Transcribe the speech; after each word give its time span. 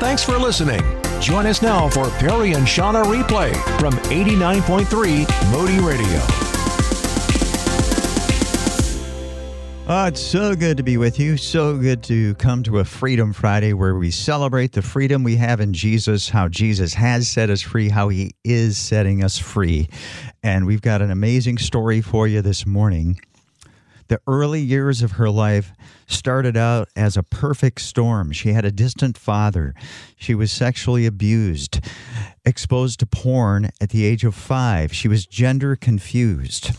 Thanks 0.00 0.24
for 0.24 0.38
listening. 0.38 0.80
Join 1.20 1.44
us 1.44 1.60
now 1.60 1.90
for 1.90 2.08
Perry 2.12 2.54
and 2.54 2.66
Shauna 2.66 3.04
replay 3.04 3.54
from 3.78 3.92
89.3 4.10 5.52
Moody 5.52 5.78
Radio. 5.78 6.20
Oh, 9.92 10.06
it's 10.06 10.20
so 10.20 10.54
good 10.54 10.78
to 10.78 10.82
be 10.82 10.96
with 10.96 11.18
you. 11.18 11.36
So 11.36 11.76
good 11.76 12.02
to 12.04 12.34
come 12.36 12.62
to 12.62 12.78
a 12.78 12.84
Freedom 12.84 13.32
Friday 13.34 13.74
where 13.74 13.94
we 13.94 14.10
celebrate 14.10 14.72
the 14.72 14.82
freedom 14.82 15.22
we 15.22 15.36
have 15.36 15.60
in 15.60 15.74
Jesus, 15.74 16.30
how 16.30 16.48
Jesus 16.48 16.94
has 16.94 17.28
set 17.28 17.50
us 17.50 17.60
free, 17.60 17.90
how 17.90 18.08
he 18.08 18.30
is 18.42 18.78
setting 18.78 19.22
us 19.22 19.36
free. 19.36 19.88
And 20.42 20.64
we've 20.64 20.80
got 20.80 21.02
an 21.02 21.10
amazing 21.10 21.58
story 21.58 22.00
for 22.00 22.26
you 22.26 22.40
this 22.40 22.64
morning. 22.64 23.20
The 24.10 24.20
early 24.26 24.60
years 24.60 25.02
of 25.02 25.12
her 25.12 25.30
life 25.30 25.72
started 26.08 26.56
out 26.56 26.88
as 26.96 27.16
a 27.16 27.22
perfect 27.22 27.80
storm. 27.80 28.32
She 28.32 28.52
had 28.52 28.64
a 28.64 28.72
distant 28.72 29.16
father. 29.16 29.72
She 30.16 30.34
was 30.34 30.50
sexually 30.50 31.06
abused, 31.06 31.78
exposed 32.44 32.98
to 32.98 33.06
porn 33.06 33.70
at 33.80 33.90
the 33.90 34.04
age 34.04 34.24
of 34.24 34.34
five. 34.34 34.92
She 34.92 35.06
was 35.06 35.26
gender 35.26 35.76
confused. 35.76 36.72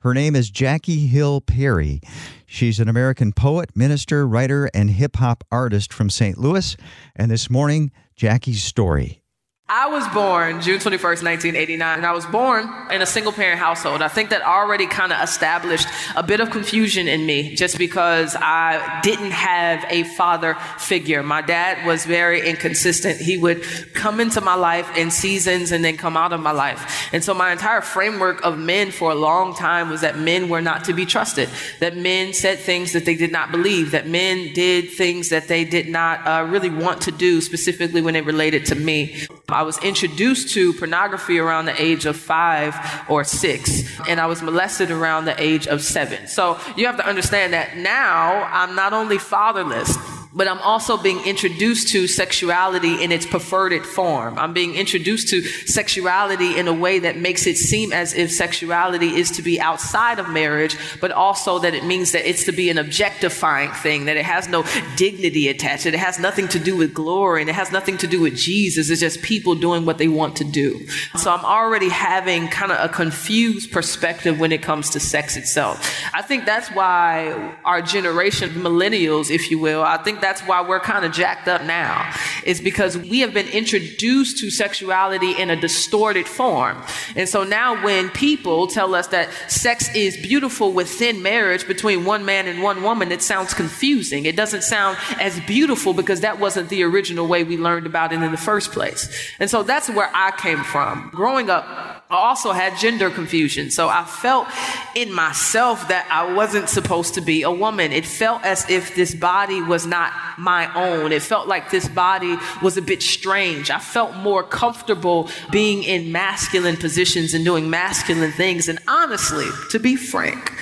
Her 0.00 0.14
name 0.14 0.34
is 0.34 0.50
Jackie 0.50 1.06
Hill 1.06 1.40
Perry. 1.40 2.00
She's 2.44 2.80
an 2.80 2.88
American 2.88 3.32
poet, 3.32 3.76
minister, 3.76 4.26
writer, 4.26 4.68
and 4.74 4.90
hip 4.90 5.14
hop 5.18 5.44
artist 5.52 5.92
from 5.92 6.10
St. 6.10 6.38
Louis. 6.38 6.76
And 7.14 7.30
this 7.30 7.48
morning, 7.48 7.92
Jackie's 8.16 8.64
story. 8.64 9.22
I 9.66 9.86
was 9.86 10.06
born 10.08 10.60
June 10.60 10.78
21st, 10.78 11.24
1989, 11.24 11.96
and 11.96 12.04
I 12.04 12.12
was 12.12 12.26
born 12.26 12.68
in 12.90 13.00
a 13.00 13.06
single 13.06 13.32
parent 13.32 13.58
household. 13.58 14.02
I 14.02 14.08
think 14.08 14.28
that 14.28 14.42
already 14.42 14.86
kind 14.86 15.10
of 15.10 15.22
established 15.22 15.88
a 16.14 16.22
bit 16.22 16.40
of 16.40 16.50
confusion 16.50 17.08
in 17.08 17.24
me 17.24 17.54
just 17.54 17.78
because 17.78 18.36
I 18.38 19.00
didn't 19.00 19.30
have 19.30 19.82
a 19.88 20.02
father 20.02 20.54
figure. 20.76 21.22
My 21.22 21.40
dad 21.40 21.86
was 21.86 22.04
very 22.04 22.46
inconsistent. 22.46 23.18
He 23.18 23.38
would 23.38 23.62
come 23.94 24.20
into 24.20 24.42
my 24.42 24.54
life 24.54 24.94
in 24.98 25.10
seasons 25.10 25.72
and 25.72 25.82
then 25.82 25.96
come 25.96 26.14
out 26.14 26.34
of 26.34 26.40
my 26.40 26.52
life. 26.52 27.08
And 27.14 27.24
so 27.24 27.32
my 27.32 27.50
entire 27.50 27.80
framework 27.80 28.44
of 28.44 28.58
men 28.58 28.90
for 28.90 29.12
a 29.12 29.14
long 29.14 29.54
time 29.54 29.88
was 29.88 30.02
that 30.02 30.18
men 30.18 30.50
were 30.50 30.60
not 30.60 30.84
to 30.84 30.92
be 30.92 31.06
trusted, 31.06 31.48
that 31.80 31.96
men 31.96 32.34
said 32.34 32.58
things 32.58 32.92
that 32.92 33.06
they 33.06 33.14
did 33.14 33.32
not 33.32 33.50
believe, 33.50 33.92
that 33.92 34.06
men 34.06 34.52
did 34.52 34.90
things 34.90 35.30
that 35.30 35.48
they 35.48 35.64
did 35.64 35.88
not 35.88 36.20
uh, 36.26 36.44
really 36.50 36.68
want 36.68 37.00
to 37.00 37.10
do, 37.10 37.40
specifically 37.40 38.02
when 38.02 38.14
it 38.14 38.26
related 38.26 38.66
to 38.66 38.74
me. 38.74 39.26
I 39.48 39.62
was 39.62 39.78
introduced 39.84 40.54
to 40.54 40.72
pornography 40.72 41.38
around 41.38 41.66
the 41.66 41.80
age 41.80 42.06
of 42.06 42.16
five 42.16 42.74
or 43.08 43.24
six, 43.24 43.82
and 44.08 44.18
I 44.20 44.26
was 44.26 44.40
molested 44.42 44.90
around 44.90 45.26
the 45.26 45.40
age 45.40 45.66
of 45.66 45.82
seven. 45.82 46.26
So 46.28 46.58
you 46.76 46.86
have 46.86 46.96
to 46.96 47.06
understand 47.06 47.52
that 47.52 47.76
now 47.76 48.48
I'm 48.50 48.74
not 48.74 48.92
only 48.92 49.18
fatherless, 49.18 49.96
but 50.34 50.48
I'm 50.48 50.58
also 50.58 50.96
being 50.96 51.24
introduced 51.24 51.88
to 51.88 52.08
sexuality 52.08 53.02
in 53.02 53.12
its 53.12 53.24
perverted 53.24 53.86
form. 53.86 54.38
I'm 54.38 54.52
being 54.52 54.74
introduced 54.74 55.28
to 55.28 55.42
sexuality 55.42 56.58
in 56.58 56.66
a 56.66 56.72
way 56.72 56.98
that 56.98 57.16
makes 57.16 57.46
it 57.46 57.56
seem 57.56 57.92
as 57.92 58.14
if 58.14 58.32
sexuality 58.32 59.14
is 59.14 59.30
to 59.32 59.42
be 59.42 59.60
outside 59.60 60.18
of 60.18 60.28
marriage, 60.28 60.76
but 61.00 61.12
also 61.12 61.60
that 61.60 61.74
it 61.74 61.84
means 61.84 62.12
that 62.12 62.28
it's 62.28 62.44
to 62.44 62.52
be 62.52 62.68
an 62.68 62.78
objectifying 62.78 63.70
thing, 63.70 64.06
that 64.06 64.16
it 64.16 64.24
has 64.24 64.48
no 64.48 64.64
dignity 64.96 65.48
attached, 65.48 65.84
that 65.84 65.94
it 65.94 66.00
has 66.00 66.18
nothing 66.18 66.48
to 66.48 66.58
do 66.58 66.76
with 66.76 66.92
glory, 66.92 67.40
and 67.40 67.48
it 67.48 67.54
has 67.54 67.70
nothing 67.70 67.96
to 67.98 68.06
do 68.06 68.20
with 68.20 68.36
Jesus. 68.36 68.90
It's 68.90 69.00
just 69.00 69.22
people 69.22 69.54
doing 69.54 69.84
what 69.84 69.98
they 69.98 70.08
want 70.08 70.36
to 70.36 70.44
do. 70.44 70.84
So 71.16 71.30
I'm 71.30 71.44
already 71.44 71.88
having 71.88 72.48
kind 72.48 72.72
of 72.72 72.78
a 72.84 72.92
confused 72.92 73.70
perspective 73.70 74.40
when 74.40 74.50
it 74.50 74.62
comes 74.62 74.90
to 74.90 75.00
sex 75.00 75.36
itself. 75.36 76.02
I 76.12 76.22
think 76.22 76.44
that's 76.44 76.70
why 76.70 77.54
our 77.64 77.82
generation, 77.82 78.50
millennials, 78.50 79.30
if 79.30 79.50
you 79.50 79.60
will, 79.60 79.82
I 79.82 79.98
think 79.98 80.20
that's 80.24 80.40
why 80.42 80.62
we're 80.62 80.80
kind 80.80 81.04
of 81.04 81.12
jacked 81.12 81.46
up 81.46 81.62
now, 81.64 82.12
is 82.44 82.60
because 82.60 82.96
we 82.96 83.20
have 83.20 83.34
been 83.34 83.48
introduced 83.48 84.38
to 84.38 84.50
sexuality 84.50 85.32
in 85.32 85.50
a 85.50 85.60
distorted 85.60 86.26
form. 86.26 86.82
And 87.14 87.28
so 87.28 87.44
now 87.44 87.84
when 87.84 88.08
people 88.10 88.66
tell 88.66 88.94
us 88.94 89.08
that 89.08 89.28
sex 89.48 89.94
is 89.94 90.16
beautiful 90.16 90.72
within 90.72 91.22
marriage 91.22 91.66
between 91.66 92.04
one 92.04 92.24
man 92.24 92.48
and 92.48 92.62
one 92.62 92.82
woman, 92.82 93.12
it 93.12 93.22
sounds 93.22 93.52
confusing. 93.52 94.24
It 94.24 94.36
doesn't 94.36 94.62
sound 94.62 94.96
as 95.20 95.38
beautiful 95.40 95.92
because 95.92 96.22
that 96.22 96.40
wasn't 96.40 96.70
the 96.70 96.82
original 96.84 97.26
way 97.26 97.44
we 97.44 97.58
learned 97.58 97.86
about 97.86 98.12
it 98.12 98.22
in 98.22 98.30
the 98.32 98.38
first 98.38 98.72
place. 98.72 99.08
And 99.38 99.50
so 99.50 99.62
that's 99.62 99.90
where 99.90 100.10
I 100.14 100.30
came 100.32 100.64
from. 100.64 101.10
Growing 101.12 101.50
up, 101.50 101.93
also 102.14 102.52
had 102.52 102.78
gender 102.78 103.10
confusion. 103.10 103.70
So 103.70 103.88
I 103.88 104.04
felt 104.04 104.48
in 104.94 105.12
myself 105.12 105.88
that 105.88 106.06
I 106.10 106.32
wasn't 106.32 106.68
supposed 106.68 107.14
to 107.14 107.20
be 107.20 107.42
a 107.42 107.50
woman. 107.50 107.92
It 107.92 108.06
felt 108.06 108.44
as 108.44 108.68
if 108.70 108.94
this 108.94 109.14
body 109.14 109.60
was 109.62 109.86
not 109.86 110.12
my 110.38 110.72
own. 110.74 111.12
It 111.12 111.22
felt 111.22 111.48
like 111.48 111.70
this 111.70 111.88
body 111.88 112.36
was 112.62 112.76
a 112.76 112.82
bit 112.82 113.02
strange. 113.02 113.70
I 113.70 113.78
felt 113.78 114.14
more 114.16 114.42
comfortable 114.42 115.28
being 115.50 115.82
in 115.82 116.12
masculine 116.12 116.76
positions 116.76 117.34
and 117.34 117.44
doing 117.44 117.70
masculine 117.70 118.32
things. 118.32 118.68
And 118.68 118.78
honestly, 118.88 119.46
to 119.70 119.78
be 119.78 119.96
frank, 119.96 120.52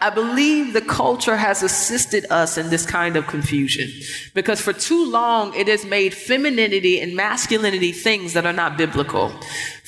I 0.00 0.10
believe 0.10 0.72
the 0.72 0.80
culture 0.80 1.36
has 1.36 1.62
assisted 1.62 2.26
us 2.30 2.58
in 2.58 2.70
this 2.70 2.86
kind 2.86 3.16
of 3.16 3.26
confusion 3.26 3.90
because 4.34 4.60
for 4.60 4.72
too 4.72 5.10
long 5.10 5.54
it 5.54 5.68
has 5.68 5.84
made 5.84 6.14
femininity 6.14 7.00
and 7.00 7.14
masculinity 7.14 7.92
things 7.92 8.32
that 8.32 8.46
are 8.46 8.52
not 8.52 8.76
biblical. 8.76 9.32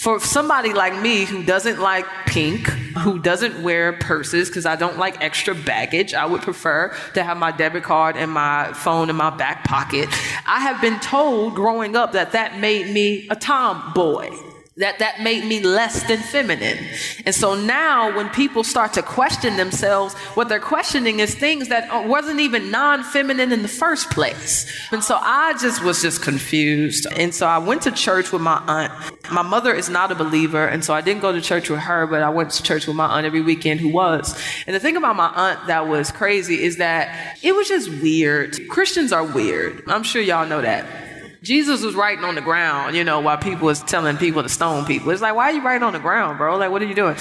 For 0.02 0.18
somebody 0.18 0.72
like 0.72 1.00
me 1.00 1.26
who 1.26 1.44
doesn't 1.44 1.78
like 1.78 2.04
pink, 2.26 2.66
who 2.66 3.20
doesn't 3.20 3.62
wear 3.62 3.92
purses 3.92 4.48
because 4.48 4.66
I 4.66 4.74
don't 4.74 4.98
like 4.98 5.22
extra 5.22 5.54
baggage, 5.54 6.12
I 6.12 6.26
would 6.26 6.42
prefer 6.42 6.92
to 7.14 7.22
have 7.22 7.36
my 7.36 7.52
debit 7.52 7.84
card 7.84 8.16
and 8.16 8.32
my 8.32 8.72
phone 8.72 9.10
in 9.10 9.14
my 9.14 9.30
back 9.30 9.62
pocket. 9.62 10.08
I 10.44 10.58
have 10.58 10.80
been 10.80 10.98
told 10.98 11.54
growing 11.54 11.94
up 11.94 12.10
that 12.14 12.32
that 12.32 12.58
made 12.58 12.92
me 12.92 13.28
a 13.30 13.36
tomboy 13.36 14.36
that 14.78 14.98
that 15.00 15.20
made 15.20 15.44
me 15.44 15.60
less 15.60 16.02
than 16.08 16.18
feminine. 16.18 16.78
And 17.26 17.34
so 17.34 17.54
now 17.54 18.16
when 18.16 18.30
people 18.30 18.64
start 18.64 18.94
to 18.94 19.02
question 19.02 19.56
themselves, 19.58 20.14
what 20.34 20.48
they're 20.48 20.60
questioning 20.60 21.20
is 21.20 21.34
things 21.34 21.68
that 21.68 21.90
uh, 21.90 22.06
wasn't 22.08 22.40
even 22.40 22.70
non-feminine 22.70 23.52
in 23.52 23.60
the 23.60 23.68
first 23.68 24.10
place. 24.10 24.70
And 24.90 25.04
so 25.04 25.18
I 25.20 25.52
just 25.60 25.84
was 25.84 26.00
just 26.00 26.22
confused. 26.22 27.06
And 27.16 27.34
so 27.34 27.46
I 27.46 27.58
went 27.58 27.82
to 27.82 27.92
church 27.92 28.32
with 28.32 28.40
my 28.40 28.62
aunt. 28.66 28.92
My 29.30 29.42
mother 29.42 29.74
is 29.74 29.90
not 29.90 30.10
a 30.10 30.14
believer, 30.14 30.66
and 30.66 30.84
so 30.84 30.94
I 30.94 31.00
didn't 31.00 31.20
go 31.20 31.32
to 31.32 31.40
church 31.40 31.68
with 31.68 31.80
her, 31.80 32.06
but 32.06 32.22
I 32.22 32.30
went 32.30 32.50
to 32.52 32.62
church 32.62 32.86
with 32.86 32.96
my 32.96 33.06
aunt 33.06 33.26
every 33.26 33.40
weekend 33.42 33.80
who 33.80 33.88
was. 33.88 34.38
And 34.66 34.74
the 34.74 34.80
thing 34.80 34.96
about 34.96 35.16
my 35.16 35.28
aunt 35.28 35.66
that 35.66 35.86
was 35.86 36.10
crazy 36.10 36.62
is 36.62 36.78
that 36.78 37.38
it 37.42 37.54
was 37.54 37.68
just 37.68 37.88
weird. 38.02 38.68
Christians 38.68 39.12
are 39.12 39.24
weird. 39.24 39.82
I'm 39.86 40.02
sure 40.02 40.22
y'all 40.22 40.46
know 40.46 40.62
that. 40.62 40.86
Jesus 41.42 41.82
was 41.82 41.94
writing 41.96 42.24
on 42.24 42.36
the 42.36 42.40
ground, 42.40 42.94
you 42.94 43.02
know, 43.02 43.20
while 43.20 43.36
people 43.36 43.66
was 43.66 43.82
telling 43.82 44.16
people 44.16 44.42
to 44.42 44.48
stone 44.48 44.84
people. 44.84 45.10
It's 45.10 45.20
like, 45.20 45.34
why 45.34 45.50
are 45.50 45.52
you 45.52 45.62
writing 45.62 45.82
on 45.82 45.92
the 45.92 45.98
ground, 45.98 46.38
bro? 46.38 46.56
Like, 46.56 46.70
what 46.70 46.80
are 46.82 46.86
you 46.86 46.94
doing? 46.94 47.16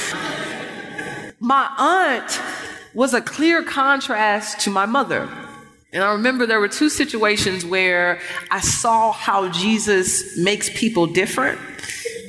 My 1.40 1.68
aunt 1.78 2.40
was 2.94 3.16
a 3.16 3.22
clear 3.22 3.64
contrast 3.64 4.60
to 4.62 4.70
my 4.70 4.86
mother. 4.86 5.28
And 5.92 6.04
I 6.04 6.12
remember 6.14 6.46
there 6.46 6.60
were 6.60 6.68
two 6.68 6.90
situations 6.90 7.66
where 7.66 8.22
I 8.50 8.62
saw 8.62 9.12
how 9.12 9.50
Jesus 9.50 10.38
makes 10.38 10.70
people 10.70 11.08
different. 11.08 11.60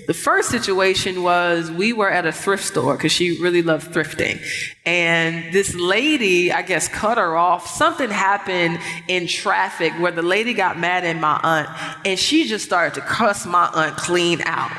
The 0.06 0.14
first 0.14 0.50
situation 0.50 1.22
was 1.22 1.70
we 1.70 1.92
were 1.92 2.10
at 2.10 2.26
a 2.26 2.32
thrift 2.32 2.64
store 2.64 2.96
because 2.96 3.12
she 3.12 3.40
really 3.40 3.62
loved 3.62 3.92
thrifting. 3.92 4.40
And 4.84 5.52
this 5.52 5.74
lady, 5.74 6.50
I 6.50 6.62
guess, 6.62 6.88
cut 6.88 7.18
her 7.18 7.36
off. 7.36 7.68
Something 7.68 8.10
happened 8.10 8.78
in 9.06 9.28
traffic 9.28 9.92
where 10.00 10.10
the 10.10 10.22
lady 10.22 10.54
got 10.54 10.78
mad 10.78 11.04
at 11.04 11.16
my 11.16 11.38
aunt 11.42 11.68
and 12.04 12.18
she 12.18 12.48
just 12.48 12.64
started 12.64 12.94
to 12.94 13.00
cuss 13.00 13.46
my 13.46 13.70
aunt 13.72 13.96
clean 13.96 14.40
out. 14.42 14.72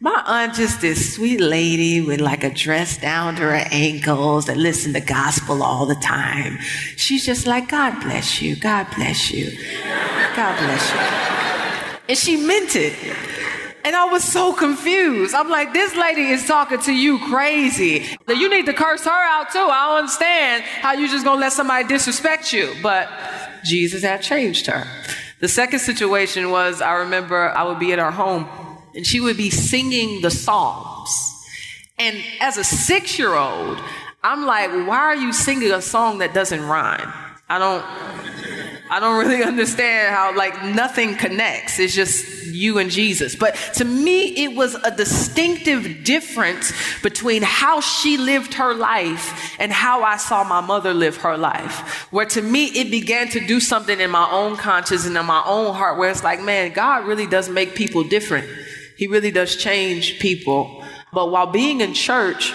My 0.00 0.20
aunt 0.26 0.54
just 0.54 0.80
this 0.80 1.14
sweet 1.14 1.40
lady 1.40 2.00
with 2.00 2.20
like 2.20 2.42
a 2.42 2.50
dress 2.50 2.96
down 2.96 3.36
to 3.36 3.42
her 3.42 3.62
ankles 3.70 4.46
that 4.46 4.56
listen 4.56 4.92
to 4.94 5.00
gospel 5.00 5.62
all 5.62 5.86
the 5.86 5.94
time. 5.96 6.58
She's 6.96 7.24
just 7.24 7.46
like, 7.46 7.68
God 7.68 8.00
bless 8.00 8.42
you, 8.42 8.56
God 8.56 8.88
bless 8.96 9.30
you, 9.30 9.52
God 10.34 10.58
bless 10.58 10.92
you. 10.92 12.02
And 12.08 12.18
she 12.18 12.36
meant 12.36 12.74
it. 12.74 12.94
And 13.84 13.96
I 13.96 14.04
was 14.04 14.22
so 14.22 14.52
confused. 14.52 15.34
I'm 15.34 15.50
like, 15.50 15.72
this 15.72 15.96
lady 15.96 16.28
is 16.28 16.46
talking 16.46 16.78
to 16.80 16.92
you 16.92 17.18
crazy. 17.18 18.06
You 18.28 18.48
need 18.48 18.66
to 18.66 18.72
curse 18.72 19.04
her 19.04 19.10
out 19.10 19.50
too. 19.50 19.58
I 19.58 19.88
don't 19.88 19.98
understand 19.98 20.62
how 20.62 20.92
you 20.92 21.08
just 21.08 21.24
gonna 21.24 21.40
let 21.40 21.52
somebody 21.52 21.88
disrespect 21.88 22.52
you. 22.52 22.74
But 22.82 23.08
Jesus 23.64 24.02
had 24.02 24.22
changed 24.22 24.66
her. 24.66 24.86
The 25.40 25.48
second 25.48 25.80
situation 25.80 26.50
was 26.50 26.80
I 26.80 26.94
remember 26.94 27.48
I 27.50 27.64
would 27.64 27.80
be 27.80 27.92
at 27.92 27.98
our 27.98 28.12
home 28.12 28.46
and 28.94 29.04
she 29.04 29.20
would 29.20 29.36
be 29.36 29.50
singing 29.50 30.20
the 30.22 30.30
Psalms. 30.30 31.10
And 31.98 32.16
as 32.40 32.58
a 32.58 32.64
six 32.64 33.18
year 33.18 33.34
old, 33.34 33.78
I'm 34.22 34.46
like, 34.46 34.70
why 34.70 34.98
are 34.98 35.16
you 35.16 35.32
singing 35.32 35.72
a 35.72 35.82
song 35.82 36.18
that 36.18 36.32
doesn't 36.32 36.64
rhyme? 36.64 37.12
I 37.48 37.58
don't. 37.58 37.84
I 38.92 39.00
don't 39.00 39.18
really 39.18 39.42
understand 39.52 40.14
how 40.14 40.36
like 40.36 40.62
nothing 40.62 41.14
connects. 41.14 41.78
It's 41.78 41.94
just 41.94 42.46
you 42.46 42.76
and 42.76 42.90
Jesus. 42.90 43.34
But 43.34 43.54
to 43.76 43.86
me, 43.86 44.44
it 44.44 44.54
was 44.54 44.74
a 44.74 44.94
distinctive 44.94 46.04
difference 46.04 46.72
between 47.00 47.42
how 47.42 47.80
she 47.80 48.18
lived 48.18 48.52
her 48.54 48.74
life 48.74 49.56
and 49.58 49.72
how 49.72 50.02
I 50.02 50.18
saw 50.18 50.44
my 50.44 50.60
mother 50.60 50.92
live 50.92 51.16
her 51.18 51.38
life. 51.38 52.12
Where 52.12 52.26
to 52.26 52.42
me, 52.42 52.66
it 52.66 52.90
began 52.90 53.28
to 53.30 53.40
do 53.40 53.60
something 53.60 53.98
in 53.98 54.10
my 54.10 54.30
own 54.30 54.56
conscience 54.56 55.06
and 55.06 55.16
in 55.16 55.24
my 55.24 55.42
own 55.46 55.74
heart 55.74 55.98
where 55.98 56.10
it's 56.10 56.22
like, 56.22 56.42
man, 56.42 56.72
God 56.74 57.06
really 57.06 57.26
does 57.26 57.48
make 57.48 57.74
people 57.74 58.04
different. 58.04 58.46
He 58.98 59.06
really 59.06 59.30
does 59.30 59.56
change 59.56 60.18
people. 60.18 60.84
But 61.14 61.30
while 61.30 61.46
being 61.46 61.80
in 61.80 61.94
church, 61.94 62.52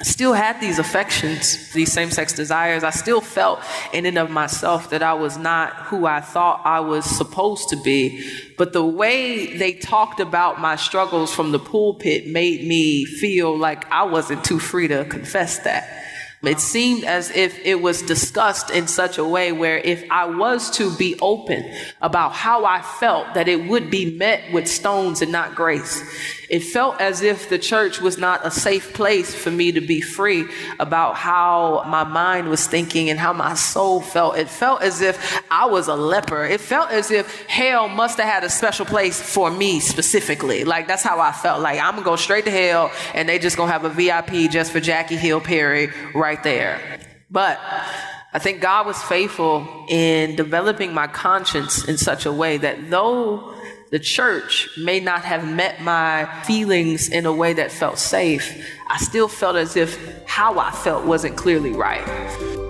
I 0.00 0.02
still 0.04 0.32
had 0.32 0.58
these 0.62 0.78
affections, 0.78 1.72
these 1.74 1.92
same 1.92 2.10
sex 2.10 2.32
desires. 2.32 2.82
I 2.84 2.88
still 2.88 3.20
felt 3.20 3.60
in 3.92 4.06
and 4.06 4.16
of 4.16 4.30
myself 4.30 4.88
that 4.90 5.02
I 5.02 5.12
was 5.12 5.36
not 5.36 5.74
who 5.74 6.06
I 6.06 6.22
thought 6.22 6.62
I 6.64 6.80
was 6.80 7.04
supposed 7.04 7.68
to 7.68 7.76
be. 7.76 8.26
But 8.56 8.72
the 8.72 8.84
way 8.84 9.58
they 9.58 9.74
talked 9.74 10.18
about 10.18 10.58
my 10.58 10.76
struggles 10.76 11.34
from 11.34 11.52
the 11.52 11.58
pulpit 11.58 12.26
made 12.26 12.66
me 12.66 13.04
feel 13.04 13.54
like 13.56 13.90
I 13.92 14.04
wasn't 14.04 14.42
too 14.42 14.58
free 14.58 14.88
to 14.88 15.04
confess 15.04 15.58
that. 15.60 16.00
It 16.42 16.60
seemed 16.60 17.04
as 17.04 17.30
if 17.30 17.58
it 17.66 17.82
was 17.82 18.00
discussed 18.00 18.70
in 18.70 18.86
such 18.86 19.18
a 19.18 19.24
way 19.24 19.52
where 19.52 19.76
if 19.76 20.02
I 20.10 20.24
was 20.24 20.70
to 20.78 20.96
be 20.96 21.18
open 21.20 21.70
about 22.00 22.32
how 22.32 22.64
I 22.64 22.80
felt, 22.80 23.34
that 23.34 23.46
it 23.46 23.68
would 23.68 23.90
be 23.90 24.16
met 24.16 24.50
with 24.50 24.66
stones 24.66 25.20
and 25.20 25.30
not 25.30 25.54
grace. 25.54 26.02
It 26.50 26.64
felt 26.64 27.00
as 27.00 27.22
if 27.22 27.48
the 27.48 27.60
church 27.60 28.00
was 28.00 28.18
not 28.18 28.44
a 28.44 28.50
safe 28.50 28.92
place 28.92 29.32
for 29.32 29.52
me 29.52 29.70
to 29.70 29.80
be 29.80 30.00
free 30.00 30.46
about 30.80 31.14
how 31.14 31.84
my 31.86 32.02
mind 32.02 32.48
was 32.48 32.66
thinking 32.66 33.08
and 33.08 33.20
how 33.20 33.32
my 33.32 33.54
soul 33.54 34.00
felt. 34.00 34.36
It 34.36 34.48
felt 34.48 34.82
as 34.82 35.00
if 35.00 35.40
I 35.48 35.66
was 35.66 35.86
a 35.86 35.94
leper. 35.94 36.44
It 36.44 36.60
felt 36.60 36.90
as 36.90 37.12
if 37.12 37.42
hell 37.46 37.88
must 37.88 38.18
have 38.18 38.28
had 38.28 38.42
a 38.42 38.50
special 38.50 38.84
place 38.84 39.22
for 39.22 39.48
me 39.48 39.78
specifically. 39.78 40.64
Like 40.64 40.88
that's 40.88 41.04
how 41.04 41.20
I 41.20 41.30
felt. 41.30 41.62
Like 41.62 41.78
I'm 41.78 41.92
gonna 41.92 42.04
go 42.04 42.16
straight 42.16 42.46
to 42.46 42.50
hell 42.50 42.90
and 43.14 43.28
they 43.28 43.38
just 43.38 43.56
gonna 43.56 43.70
have 43.70 43.84
a 43.84 43.88
VIP 43.88 44.50
just 44.50 44.72
for 44.72 44.80
Jackie 44.80 45.14
Hill 45.14 45.40
Perry 45.40 45.92
right 46.16 46.42
there. 46.42 46.98
But 47.30 47.60
I 48.32 48.40
think 48.40 48.60
God 48.60 48.86
was 48.86 49.00
faithful 49.04 49.86
in 49.88 50.34
developing 50.34 50.92
my 50.92 51.06
conscience 51.06 51.84
in 51.84 51.96
such 51.96 52.26
a 52.26 52.32
way 52.32 52.56
that 52.56 52.90
though 52.90 53.54
the 53.90 53.98
church 53.98 54.68
may 54.78 55.00
not 55.00 55.22
have 55.24 55.48
met 55.48 55.82
my 55.82 56.28
feelings 56.44 57.08
in 57.08 57.26
a 57.26 57.32
way 57.32 57.52
that 57.52 57.72
felt 57.72 57.98
safe, 57.98 58.64
I 58.88 58.98
still 58.98 59.28
felt 59.28 59.56
as 59.56 59.76
if 59.76 60.24
how 60.26 60.58
I 60.58 60.70
felt 60.70 61.04
wasn't 61.04 61.36
clearly 61.36 61.72
right. 61.72 62.69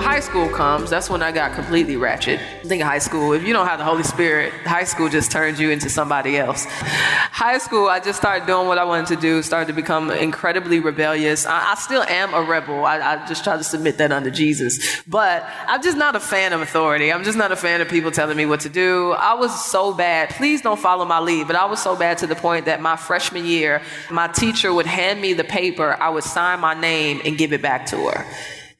High 0.00 0.20
school 0.20 0.48
comes, 0.48 0.90
that's 0.90 1.10
when 1.10 1.22
I 1.22 1.32
got 1.32 1.54
completely 1.54 1.96
ratchet. 1.96 2.40
Think 2.64 2.82
of 2.82 2.88
high 2.88 2.98
school. 2.98 3.32
If 3.32 3.42
you 3.42 3.52
don't 3.52 3.66
have 3.66 3.78
the 3.78 3.84
Holy 3.84 4.02
Spirit, 4.02 4.52
high 4.64 4.84
school 4.84 5.08
just 5.08 5.30
turns 5.30 5.60
you 5.60 5.70
into 5.70 5.88
somebody 5.88 6.36
else. 6.36 6.64
High 6.68 7.58
school, 7.58 7.88
I 7.88 8.00
just 8.00 8.18
started 8.18 8.46
doing 8.46 8.66
what 8.66 8.78
I 8.78 8.84
wanted 8.84 9.06
to 9.14 9.16
do, 9.16 9.42
started 9.42 9.66
to 9.66 9.72
become 9.72 10.10
incredibly 10.10 10.80
rebellious. 10.80 11.46
I, 11.46 11.72
I 11.72 11.74
still 11.76 12.02
am 12.02 12.34
a 12.34 12.42
rebel. 12.42 12.84
I, 12.84 12.98
I 12.98 13.26
just 13.26 13.44
try 13.44 13.56
to 13.56 13.64
submit 13.64 13.98
that 13.98 14.12
under 14.12 14.30
Jesus. 14.30 15.02
But 15.06 15.48
I'm 15.66 15.82
just 15.82 15.96
not 15.96 16.16
a 16.16 16.20
fan 16.20 16.52
of 16.52 16.60
authority. 16.60 17.12
I'm 17.12 17.24
just 17.24 17.38
not 17.38 17.52
a 17.52 17.56
fan 17.56 17.80
of 17.80 17.88
people 17.88 18.10
telling 18.10 18.36
me 18.36 18.46
what 18.46 18.60
to 18.60 18.68
do. 18.68 19.12
I 19.12 19.34
was 19.34 19.64
so 19.64 19.92
bad. 19.92 20.30
Please 20.30 20.62
don't 20.62 20.80
follow 20.80 21.04
my 21.04 21.20
lead, 21.20 21.46
but 21.46 21.56
I 21.56 21.64
was 21.66 21.82
so 21.82 21.96
bad 21.96 22.18
to 22.18 22.26
the 22.26 22.36
point 22.36 22.66
that 22.66 22.80
my 22.80 22.96
freshman 22.96 23.44
year, 23.44 23.82
my 24.10 24.28
teacher 24.28 24.72
would 24.72 24.86
hand 24.86 25.20
me 25.20 25.32
the 25.32 25.44
paper, 25.44 25.96
I 26.00 26.08
would 26.08 26.24
sign 26.24 26.60
my 26.60 26.74
name 26.74 27.20
and 27.24 27.38
give 27.38 27.52
it 27.52 27.62
back 27.62 27.86
to 27.86 28.08
her. 28.08 28.26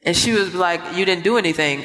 And 0.03 0.15
she 0.15 0.31
was 0.31 0.55
like, 0.55 0.81
You 0.95 1.05
didn't 1.05 1.23
do 1.23 1.37
anything. 1.37 1.83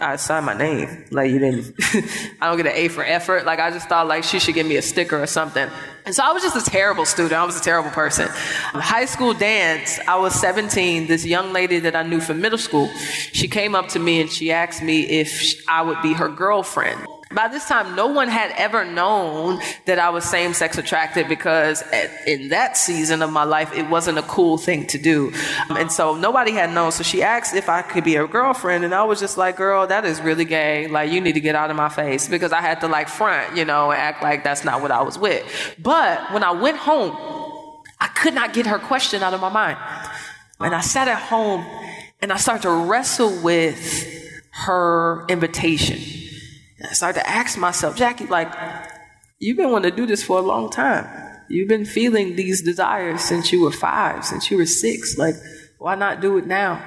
I 0.00 0.16
signed 0.16 0.46
my 0.46 0.54
name. 0.54 1.04
Like, 1.10 1.30
you 1.30 1.38
didn't, 1.38 1.74
I 2.40 2.46
don't 2.48 2.56
get 2.56 2.66
an 2.66 2.72
A 2.74 2.88
for 2.88 3.04
effort. 3.04 3.44
Like, 3.44 3.58
I 3.58 3.70
just 3.70 3.86
thought 3.86 4.06
like 4.06 4.24
she 4.24 4.38
should 4.38 4.54
give 4.54 4.66
me 4.66 4.76
a 4.76 4.82
sticker 4.82 5.22
or 5.22 5.26
something. 5.26 5.68
And 6.06 6.14
so 6.14 6.22
I 6.24 6.32
was 6.32 6.42
just 6.42 6.56
a 6.56 6.70
terrible 6.70 7.04
student. 7.04 7.34
I 7.34 7.44
was 7.44 7.60
a 7.60 7.62
terrible 7.62 7.90
person. 7.90 8.28
High 8.30 9.04
school 9.04 9.34
dance, 9.34 9.98
I 10.08 10.16
was 10.16 10.34
17. 10.40 11.06
This 11.06 11.26
young 11.26 11.52
lady 11.52 11.80
that 11.80 11.94
I 11.94 12.02
knew 12.02 12.20
from 12.20 12.40
middle 12.40 12.58
school, 12.58 12.88
she 13.32 13.46
came 13.46 13.74
up 13.74 13.88
to 13.88 13.98
me 13.98 14.22
and 14.22 14.30
she 14.30 14.50
asked 14.50 14.82
me 14.82 15.02
if 15.02 15.62
I 15.68 15.82
would 15.82 16.00
be 16.00 16.14
her 16.14 16.28
girlfriend. 16.28 17.06
By 17.34 17.48
this 17.48 17.66
time, 17.66 17.96
no 17.96 18.06
one 18.06 18.28
had 18.28 18.52
ever 18.56 18.84
known 18.84 19.60
that 19.86 19.98
I 19.98 20.10
was 20.10 20.24
same 20.24 20.54
sex 20.54 20.78
attracted 20.78 21.28
because 21.28 21.82
at, 21.82 22.10
in 22.28 22.48
that 22.48 22.76
season 22.76 23.22
of 23.22 23.32
my 23.32 23.44
life, 23.44 23.72
it 23.72 23.88
wasn't 23.88 24.18
a 24.18 24.22
cool 24.22 24.56
thing 24.56 24.86
to 24.88 24.98
do. 24.98 25.32
And 25.70 25.90
so 25.90 26.14
nobody 26.16 26.52
had 26.52 26.72
known. 26.72 26.92
So 26.92 27.02
she 27.02 27.22
asked 27.22 27.54
if 27.54 27.68
I 27.68 27.82
could 27.82 28.04
be 28.04 28.14
her 28.14 28.28
girlfriend. 28.28 28.84
And 28.84 28.94
I 28.94 29.02
was 29.02 29.18
just 29.18 29.36
like, 29.36 29.56
girl, 29.56 29.86
that 29.86 30.04
is 30.04 30.20
really 30.20 30.44
gay. 30.44 30.86
Like, 30.86 31.10
you 31.10 31.20
need 31.20 31.32
to 31.32 31.40
get 31.40 31.54
out 31.54 31.70
of 31.70 31.76
my 31.76 31.88
face 31.88 32.28
because 32.28 32.52
I 32.52 32.60
had 32.60 32.80
to 32.82 32.88
like 32.88 33.08
front, 33.08 33.56
you 33.56 33.64
know, 33.64 33.90
and 33.90 34.00
act 34.00 34.22
like 34.22 34.44
that's 34.44 34.64
not 34.64 34.80
what 34.80 34.90
I 34.90 35.02
was 35.02 35.18
with. 35.18 35.74
But 35.78 36.32
when 36.32 36.44
I 36.44 36.52
went 36.52 36.76
home, 36.76 37.16
I 38.00 38.08
could 38.08 38.34
not 38.34 38.52
get 38.52 38.66
her 38.66 38.78
question 38.78 39.22
out 39.22 39.34
of 39.34 39.40
my 39.40 39.48
mind. 39.48 39.78
And 40.60 40.74
I 40.74 40.80
sat 40.80 41.08
at 41.08 41.20
home 41.20 41.66
and 42.22 42.32
I 42.32 42.36
started 42.36 42.62
to 42.62 42.70
wrestle 42.70 43.42
with 43.42 44.30
her 44.50 45.26
invitation. 45.26 46.23
I 46.88 46.92
started 46.92 47.20
to 47.20 47.28
ask 47.28 47.58
myself, 47.58 47.96
Jackie, 47.96 48.26
like, 48.26 48.52
you've 49.38 49.56
been 49.56 49.70
wanting 49.70 49.90
to 49.90 49.96
do 49.96 50.06
this 50.06 50.22
for 50.22 50.38
a 50.38 50.42
long 50.42 50.70
time. 50.70 51.06
You've 51.48 51.68
been 51.68 51.84
feeling 51.84 52.36
these 52.36 52.62
desires 52.62 53.22
since 53.22 53.52
you 53.52 53.60
were 53.62 53.72
five, 53.72 54.24
since 54.24 54.50
you 54.50 54.56
were 54.56 54.66
six. 54.66 55.18
Like, 55.18 55.34
why 55.78 55.94
not 55.94 56.20
do 56.20 56.38
it 56.38 56.46
now? 56.46 56.82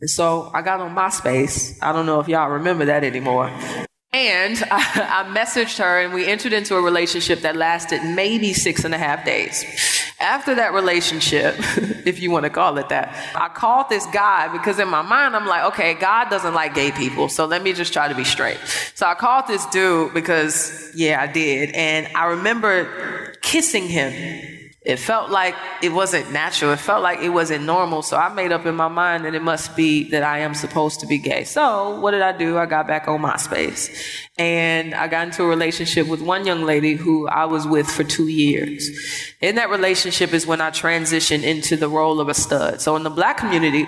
And 0.00 0.08
so 0.08 0.50
I 0.54 0.62
got 0.62 0.80
on 0.80 0.94
MySpace. 0.94 1.76
I 1.82 1.92
don't 1.92 2.06
know 2.06 2.20
if 2.20 2.28
y'all 2.28 2.50
remember 2.50 2.86
that 2.86 3.04
anymore. 3.04 3.50
And 4.12 4.62
I, 4.70 5.24
I, 5.30 5.34
messaged 5.36 5.78
her, 5.78 6.00
and 6.00 6.12
we 6.12 6.26
entered 6.26 6.52
into 6.52 6.76
a 6.76 6.80
relationship 6.80 7.40
that 7.40 7.56
lasted 7.56 8.02
maybe 8.02 8.52
six 8.52 8.84
and 8.84 8.94
a 8.94 8.98
half 8.98 9.24
days. 9.24 9.64
After 10.20 10.54
that 10.54 10.74
relationship, 10.74 11.54
if 12.04 12.20
you 12.20 12.30
want 12.30 12.44
to 12.44 12.50
call 12.50 12.76
it 12.78 12.90
that, 12.90 13.16
I 13.34 13.48
called 13.48 13.88
this 13.88 14.06
guy 14.06 14.48
because 14.48 14.78
in 14.78 14.88
my 14.88 15.02
mind, 15.02 15.34
I'm 15.34 15.46
like, 15.46 15.72
okay, 15.72 15.94
God 15.94 16.28
doesn't 16.28 16.52
like 16.52 16.74
gay 16.74 16.92
people, 16.92 17.28
so 17.28 17.46
let 17.46 17.62
me 17.62 17.72
just 17.72 17.92
try 17.92 18.06
to 18.06 18.14
be 18.14 18.24
straight. 18.24 18.58
So 18.94 19.06
I 19.06 19.14
called 19.14 19.46
this 19.46 19.64
dude 19.66 20.12
because, 20.12 20.92
yeah, 20.94 21.22
I 21.22 21.26
did. 21.26 21.70
And 21.70 22.06
I 22.14 22.26
remember 22.26 23.34
kissing 23.40 23.88
him 23.88 24.59
it 24.82 24.96
felt 24.96 25.30
like 25.30 25.54
it 25.82 25.92
wasn't 25.92 26.32
natural. 26.32 26.72
It 26.72 26.78
felt 26.78 27.02
like 27.02 27.20
it 27.20 27.28
wasn't 27.28 27.64
normal. 27.64 28.00
So 28.00 28.16
I 28.16 28.32
made 28.32 28.50
up 28.50 28.64
in 28.64 28.74
my 28.74 28.88
mind 28.88 29.26
that 29.26 29.34
it 29.34 29.42
must 29.42 29.76
be 29.76 30.04
that 30.10 30.22
I 30.22 30.38
am 30.38 30.54
supposed 30.54 31.00
to 31.00 31.06
be 31.06 31.18
gay. 31.18 31.44
So 31.44 32.00
what 32.00 32.12
did 32.12 32.22
I 32.22 32.32
do? 32.32 32.56
I 32.56 32.64
got 32.64 32.86
back 32.86 33.06
on 33.06 33.20
MySpace 33.20 33.94
and 34.38 34.94
I 34.94 35.06
got 35.06 35.26
into 35.26 35.42
a 35.42 35.46
relationship 35.46 36.06
with 36.06 36.22
one 36.22 36.46
young 36.46 36.62
lady 36.62 36.94
who 36.94 37.28
I 37.28 37.44
was 37.44 37.66
with 37.66 37.86
for 37.86 38.04
two 38.04 38.28
years. 38.28 38.88
In 39.42 39.56
that 39.56 39.68
relationship 39.68 40.32
is 40.32 40.46
when 40.46 40.62
I 40.62 40.70
transitioned 40.70 41.42
into 41.42 41.76
the 41.76 41.88
role 41.88 42.18
of 42.18 42.30
a 42.30 42.34
stud. 42.34 42.80
So 42.80 42.96
in 42.96 43.02
the 43.02 43.10
black 43.10 43.36
community, 43.36 43.86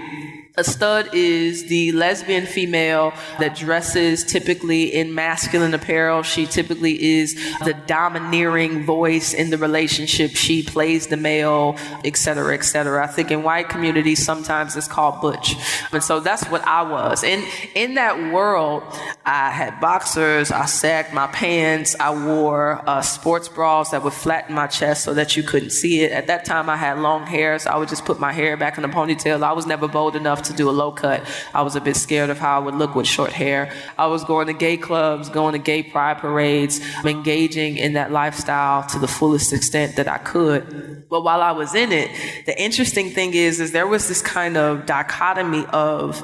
a 0.58 0.64
stud 0.64 1.08
is 1.14 1.64
the 1.66 1.92
lesbian 1.92 2.44
female 2.44 3.14
that 3.38 3.56
dresses 3.56 4.22
typically 4.22 4.94
in 4.94 5.14
masculine 5.14 5.72
apparel. 5.72 6.22
She 6.22 6.44
typically 6.44 7.02
is 7.20 7.34
the 7.64 7.72
domineering 7.86 8.84
voice 8.84 9.32
in 9.32 9.48
the 9.48 9.56
relationship. 9.56 10.32
She 10.32 10.62
plays 10.62 11.06
the 11.06 11.16
male, 11.16 11.76
etc., 12.04 12.52
etc. 12.52 13.02
I 13.02 13.06
think 13.06 13.30
in 13.30 13.42
white 13.42 13.70
communities 13.70 14.22
sometimes 14.22 14.76
it's 14.76 14.88
called 14.88 15.22
butch, 15.22 15.54
and 15.90 16.02
so 16.02 16.20
that's 16.20 16.44
what 16.48 16.62
I 16.66 16.82
was. 16.82 17.24
And 17.24 17.46
in 17.74 17.94
that 17.94 18.32
world, 18.32 18.82
I 19.24 19.50
had 19.50 19.80
boxers. 19.80 20.50
I 20.50 20.66
sagged 20.66 21.14
my 21.14 21.28
pants. 21.28 21.96
I 21.98 22.26
wore 22.26 22.82
uh, 22.86 23.00
sports 23.00 23.48
bras 23.48 23.90
that 23.90 24.02
would 24.02 24.12
flatten 24.12 24.54
my 24.54 24.66
chest 24.66 25.04
so 25.04 25.14
that 25.14 25.34
you 25.34 25.42
couldn't 25.42 25.70
see 25.70 26.02
it. 26.02 26.12
At 26.12 26.26
that 26.26 26.44
time, 26.44 26.68
I 26.68 26.76
had 26.76 26.98
long 26.98 27.26
hair, 27.26 27.58
so 27.58 27.70
I 27.70 27.78
would 27.78 27.88
just 27.88 28.04
put 28.04 28.20
my 28.20 28.32
hair 28.32 28.58
back 28.58 28.76
in 28.76 28.84
a 28.84 28.88
ponytail. 28.88 29.42
I 29.42 29.52
was 29.52 29.66
never 29.66 29.88
bold 29.88 30.14
enough 30.14 30.41
to 30.44 30.52
do 30.52 30.68
a 30.68 30.72
low 30.72 30.92
cut. 30.92 31.22
I 31.54 31.62
was 31.62 31.76
a 31.76 31.80
bit 31.80 31.96
scared 31.96 32.30
of 32.30 32.38
how 32.38 32.56
I 32.56 32.64
would 32.64 32.74
look 32.74 32.94
with 32.94 33.06
short 33.06 33.32
hair. 33.32 33.72
I 33.98 34.06
was 34.06 34.24
going 34.24 34.46
to 34.48 34.52
gay 34.52 34.76
clubs, 34.76 35.28
going 35.28 35.52
to 35.52 35.58
gay 35.58 35.82
pride 35.82 36.18
parades, 36.18 36.80
engaging 37.04 37.76
in 37.76 37.94
that 37.94 38.10
lifestyle 38.10 38.86
to 38.88 38.98
the 38.98 39.08
fullest 39.08 39.52
extent 39.52 39.96
that 39.96 40.08
I 40.08 40.18
could. 40.18 41.08
But 41.08 41.22
while 41.22 41.42
I 41.42 41.52
was 41.52 41.74
in 41.74 41.92
it, 41.92 42.10
the 42.46 42.60
interesting 42.60 43.10
thing 43.10 43.34
is, 43.34 43.60
is 43.60 43.72
there 43.72 43.86
was 43.86 44.08
this 44.08 44.22
kind 44.22 44.56
of 44.56 44.86
dichotomy 44.86 45.66
of 45.66 46.22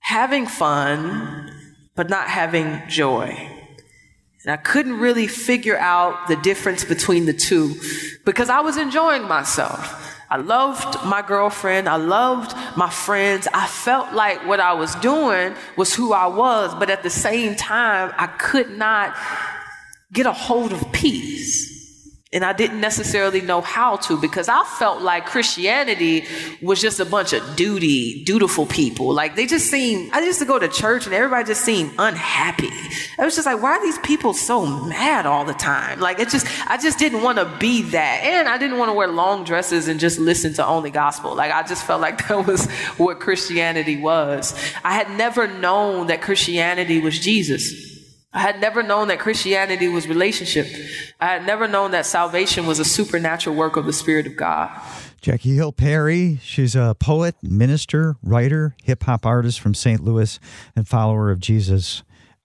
having 0.00 0.46
fun, 0.46 1.50
but 1.94 2.08
not 2.08 2.28
having 2.28 2.82
joy. 2.88 3.52
And 4.46 4.52
I 4.52 4.56
couldn't 4.58 5.00
really 5.00 5.26
figure 5.26 5.76
out 5.76 6.28
the 6.28 6.36
difference 6.36 6.84
between 6.84 7.26
the 7.26 7.32
two 7.32 7.74
because 8.24 8.48
I 8.48 8.60
was 8.60 8.76
enjoying 8.76 9.24
myself. 9.24 10.15
I 10.28 10.38
loved 10.38 11.04
my 11.04 11.22
girlfriend. 11.22 11.88
I 11.88 11.96
loved 11.96 12.56
my 12.76 12.90
friends. 12.90 13.46
I 13.54 13.66
felt 13.66 14.12
like 14.12 14.44
what 14.46 14.60
I 14.60 14.72
was 14.72 14.94
doing 14.96 15.54
was 15.76 15.94
who 15.94 16.12
I 16.12 16.26
was, 16.26 16.74
but 16.74 16.90
at 16.90 17.02
the 17.02 17.10
same 17.10 17.54
time, 17.54 18.12
I 18.16 18.26
could 18.26 18.70
not 18.70 19.16
get 20.12 20.26
a 20.26 20.32
hold 20.32 20.72
of 20.72 20.92
peace. 20.92 21.75
And 22.36 22.44
I 22.44 22.52
didn't 22.52 22.82
necessarily 22.82 23.40
know 23.40 23.62
how 23.62 23.96
to 23.96 24.20
because 24.20 24.46
I 24.50 24.62
felt 24.78 25.00
like 25.00 25.24
Christianity 25.24 26.26
was 26.60 26.82
just 26.82 27.00
a 27.00 27.06
bunch 27.06 27.32
of 27.32 27.56
duty, 27.56 28.24
dutiful 28.24 28.66
people. 28.66 29.14
Like 29.14 29.36
they 29.36 29.46
just 29.46 29.70
seemed, 29.70 30.12
I 30.12 30.20
used 30.20 30.40
to 30.40 30.44
go 30.44 30.58
to 30.58 30.68
church 30.68 31.06
and 31.06 31.14
everybody 31.14 31.46
just 31.46 31.64
seemed 31.64 31.92
unhappy. 31.98 32.68
I 33.18 33.24
was 33.24 33.36
just 33.36 33.46
like, 33.46 33.62
why 33.62 33.70
are 33.70 33.82
these 33.82 33.96
people 34.00 34.34
so 34.34 34.66
mad 34.66 35.24
all 35.24 35.46
the 35.46 35.54
time? 35.54 35.98
Like 35.98 36.18
it 36.18 36.28
just, 36.28 36.46
I 36.70 36.76
just 36.76 36.98
didn't 36.98 37.22
want 37.22 37.38
to 37.38 37.50
be 37.58 37.80
that. 37.80 38.20
And 38.22 38.50
I 38.50 38.58
didn't 38.58 38.76
want 38.76 38.90
to 38.90 38.92
wear 38.92 39.08
long 39.08 39.44
dresses 39.44 39.88
and 39.88 39.98
just 39.98 40.18
listen 40.18 40.52
to 40.54 40.66
only 40.66 40.90
gospel. 40.90 41.34
Like 41.34 41.52
I 41.52 41.62
just 41.62 41.86
felt 41.86 42.02
like 42.02 42.28
that 42.28 42.46
was 42.46 42.70
what 42.98 43.18
Christianity 43.18 43.96
was. 43.96 44.52
I 44.84 44.92
had 44.92 45.08
never 45.16 45.46
known 45.46 46.08
that 46.08 46.20
Christianity 46.20 47.00
was 47.00 47.18
Jesus. 47.18 47.95
I 48.36 48.40
had 48.40 48.60
never 48.60 48.82
known 48.82 49.08
that 49.08 49.18
Christianity 49.18 49.88
was 49.88 50.06
relationship. 50.06 50.66
I 51.18 51.28
had 51.28 51.46
never 51.46 51.66
known 51.66 51.92
that 51.92 52.04
salvation 52.04 52.66
was 52.66 52.78
a 52.78 52.84
supernatural 52.84 53.56
work 53.56 53.78
of 53.78 53.86
the 53.86 53.94
Spirit 53.94 54.26
of 54.26 54.36
God. 54.36 54.78
Jackie 55.22 55.54
Hill 55.54 55.72
Perry, 55.72 56.38
she's 56.42 56.76
a 56.76 56.94
poet, 57.00 57.34
minister, 57.42 58.16
writer, 58.22 58.76
hip 58.84 59.04
hop 59.04 59.24
artist 59.24 59.58
from 59.58 59.72
St. 59.72 60.04
Louis, 60.04 60.38
and 60.76 60.86
follower 60.86 61.30
of 61.30 61.40
Jesus. 61.40 62.02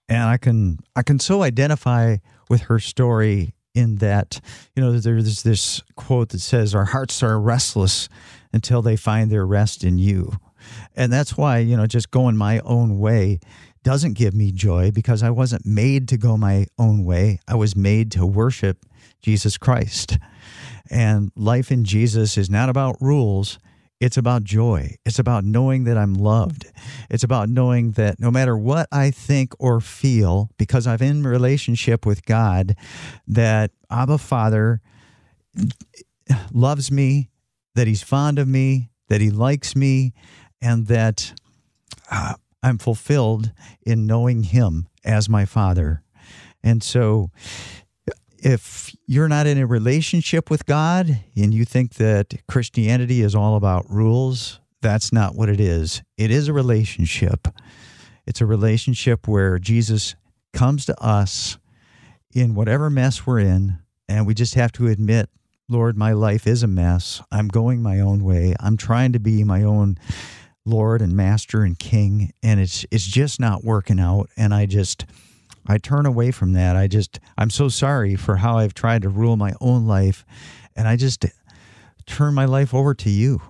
And 0.08 0.22
I 0.22 0.38
can 0.38 0.78
I 0.96 1.02
can 1.02 1.18
so 1.18 1.42
identify 1.42 2.16
with 2.48 2.62
her 2.62 2.78
story 2.78 3.52
in 3.74 3.96
that, 3.96 4.40
you 4.74 4.82
know, 4.82 4.98
there's 4.98 5.42
this 5.42 5.82
quote 5.94 6.30
that 6.30 6.40
says, 6.40 6.74
Our 6.74 6.86
hearts 6.86 7.22
are 7.22 7.38
restless 7.38 8.08
until 8.50 8.80
they 8.80 8.96
find 8.96 9.30
their 9.30 9.44
rest 9.44 9.84
in 9.84 9.98
you. 9.98 10.38
And 10.96 11.12
that's 11.12 11.36
why, 11.36 11.58
you 11.58 11.76
know, 11.76 11.86
just 11.86 12.10
going 12.10 12.38
my 12.38 12.60
own 12.60 12.98
way 12.98 13.40
doesn't 13.82 14.14
give 14.14 14.34
me 14.34 14.52
joy 14.52 14.90
because 14.90 15.22
I 15.22 15.30
wasn't 15.30 15.66
made 15.66 16.08
to 16.08 16.16
go 16.16 16.36
my 16.36 16.66
own 16.78 17.04
way. 17.04 17.40
I 17.48 17.54
was 17.54 17.74
made 17.76 18.12
to 18.12 18.26
worship 18.26 18.84
Jesus 19.20 19.58
Christ. 19.58 20.18
And 20.90 21.32
life 21.36 21.70
in 21.70 21.84
Jesus 21.84 22.36
is 22.36 22.50
not 22.50 22.68
about 22.68 22.96
rules. 23.00 23.58
It's 24.00 24.16
about 24.16 24.42
joy. 24.42 24.96
It's 25.06 25.18
about 25.20 25.44
knowing 25.44 25.84
that 25.84 25.96
I'm 25.96 26.14
loved. 26.14 26.66
It's 27.08 27.22
about 27.22 27.48
knowing 27.48 27.92
that 27.92 28.18
no 28.18 28.30
matter 28.30 28.56
what 28.56 28.88
I 28.90 29.12
think 29.12 29.54
or 29.60 29.80
feel, 29.80 30.50
because 30.58 30.86
I'm 30.86 31.00
in 31.00 31.22
relationship 31.22 32.04
with 32.04 32.26
God, 32.26 32.74
that 33.28 33.70
Abba 33.90 34.18
Father 34.18 34.80
loves 36.52 36.90
me, 36.90 37.30
that 37.76 37.86
He's 37.86 38.02
fond 38.02 38.40
of 38.40 38.48
me, 38.48 38.90
that 39.08 39.20
He 39.20 39.30
likes 39.30 39.76
me, 39.76 40.14
and 40.60 40.88
that 40.88 41.32
uh, 42.10 42.34
I'm 42.62 42.78
fulfilled 42.78 43.52
in 43.84 44.06
knowing 44.06 44.44
Him 44.44 44.88
as 45.04 45.28
my 45.28 45.44
Father. 45.44 46.02
And 46.62 46.82
so, 46.82 47.30
if 48.38 48.94
you're 49.06 49.28
not 49.28 49.46
in 49.46 49.58
a 49.58 49.66
relationship 49.66 50.50
with 50.50 50.66
God 50.66 51.20
and 51.36 51.54
you 51.54 51.64
think 51.64 51.94
that 51.94 52.34
Christianity 52.48 53.22
is 53.22 53.34
all 53.34 53.56
about 53.56 53.88
rules, 53.88 54.60
that's 54.80 55.12
not 55.12 55.36
what 55.36 55.48
it 55.48 55.60
is. 55.60 56.02
It 56.16 56.30
is 56.30 56.48
a 56.48 56.52
relationship. 56.52 57.48
It's 58.26 58.40
a 58.40 58.46
relationship 58.46 59.28
where 59.28 59.58
Jesus 59.58 60.16
comes 60.52 60.84
to 60.86 61.00
us 61.02 61.58
in 62.34 62.54
whatever 62.54 62.90
mess 62.90 63.26
we're 63.26 63.40
in, 63.40 63.78
and 64.08 64.26
we 64.26 64.34
just 64.34 64.54
have 64.54 64.72
to 64.72 64.88
admit, 64.88 65.28
Lord, 65.68 65.96
my 65.96 66.12
life 66.12 66.46
is 66.46 66.62
a 66.62 66.68
mess. 66.68 67.22
I'm 67.30 67.48
going 67.48 67.82
my 67.82 68.00
own 68.00 68.24
way. 68.24 68.54
I'm 68.60 68.76
trying 68.76 69.12
to 69.12 69.20
be 69.20 69.44
my 69.44 69.62
own 69.62 69.98
Lord 70.64 71.00
and 71.02 71.14
Master 71.14 71.62
and 71.62 71.78
King, 71.78 72.32
and 72.42 72.60
it's 72.60 72.84
it's 72.90 73.06
just 73.06 73.40
not 73.40 73.64
working 73.64 74.00
out. 74.00 74.30
And 74.36 74.54
I 74.54 74.66
just 74.66 75.06
I 75.66 75.78
turn 75.78 76.06
away 76.06 76.30
from 76.30 76.52
that. 76.54 76.76
I 76.76 76.86
just 76.88 77.20
I'm 77.36 77.50
so 77.50 77.68
sorry 77.68 78.16
for 78.16 78.36
how 78.36 78.58
I've 78.58 78.74
tried 78.74 79.02
to 79.02 79.08
rule 79.08 79.36
my 79.36 79.54
own 79.60 79.86
life, 79.86 80.24
and 80.76 80.88
I 80.88 80.96
just 80.96 81.26
turn 82.06 82.34
my 82.34 82.44
life 82.44 82.74
over 82.74 82.94
to 82.94 83.10
you. 83.10 83.40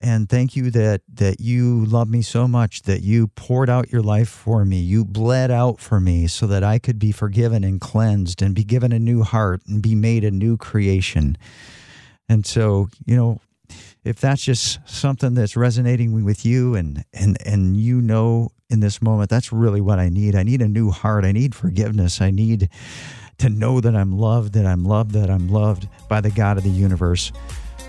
And 0.00 0.28
thank 0.28 0.54
you 0.54 0.70
that 0.72 1.00
that 1.14 1.40
you 1.40 1.84
love 1.86 2.08
me 2.08 2.20
so 2.22 2.46
much 2.46 2.82
that 2.82 3.02
you 3.02 3.28
poured 3.28 3.70
out 3.70 3.90
your 3.90 4.02
life 4.02 4.28
for 4.28 4.64
me. 4.64 4.78
You 4.78 5.04
bled 5.04 5.50
out 5.50 5.80
for 5.80 6.00
me 6.00 6.26
so 6.26 6.46
that 6.46 6.62
I 6.62 6.78
could 6.78 6.98
be 6.98 7.12
forgiven 7.12 7.64
and 7.64 7.80
cleansed 7.80 8.42
and 8.42 8.54
be 8.54 8.64
given 8.64 8.92
a 8.92 8.98
new 8.98 9.22
heart 9.22 9.62
and 9.66 9.82
be 9.82 9.94
made 9.94 10.22
a 10.22 10.30
new 10.30 10.56
creation. 10.56 11.38
And 12.28 12.44
so, 12.44 12.88
you 13.06 13.16
know, 13.16 13.40
if 14.04 14.20
that's 14.20 14.42
just 14.42 14.78
something 14.86 15.34
that's 15.34 15.56
resonating 15.56 16.24
with 16.24 16.44
you 16.44 16.74
and 16.74 17.04
and 17.12 17.36
and 17.46 17.76
you 17.76 18.00
know 18.00 18.50
in 18.68 18.80
this 18.80 19.00
moment 19.00 19.30
that's 19.30 19.52
really 19.52 19.80
what 19.80 19.98
I 19.98 20.08
need. 20.08 20.34
I 20.34 20.42
need 20.42 20.62
a 20.62 20.68
new 20.68 20.90
heart. 20.90 21.24
I 21.24 21.32
need 21.32 21.54
forgiveness. 21.54 22.20
I 22.20 22.30
need 22.30 22.68
to 23.38 23.48
know 23.48 23.80
that 23.80 23.94
I'm 23.94 24.18
loved, 24.18 24.54
that 24.54 24.66
I'm 24.66 24.84
loved, 24.84 25.12
that 25.12 25.30
I'm 25.30 25.48
loved 25.48 25.88
by 26.08 26.20
the 26.20 26.30
God 26.30 26.56
of 26.56 26.64
the 26.64 26.70
universe. 26.70 27.32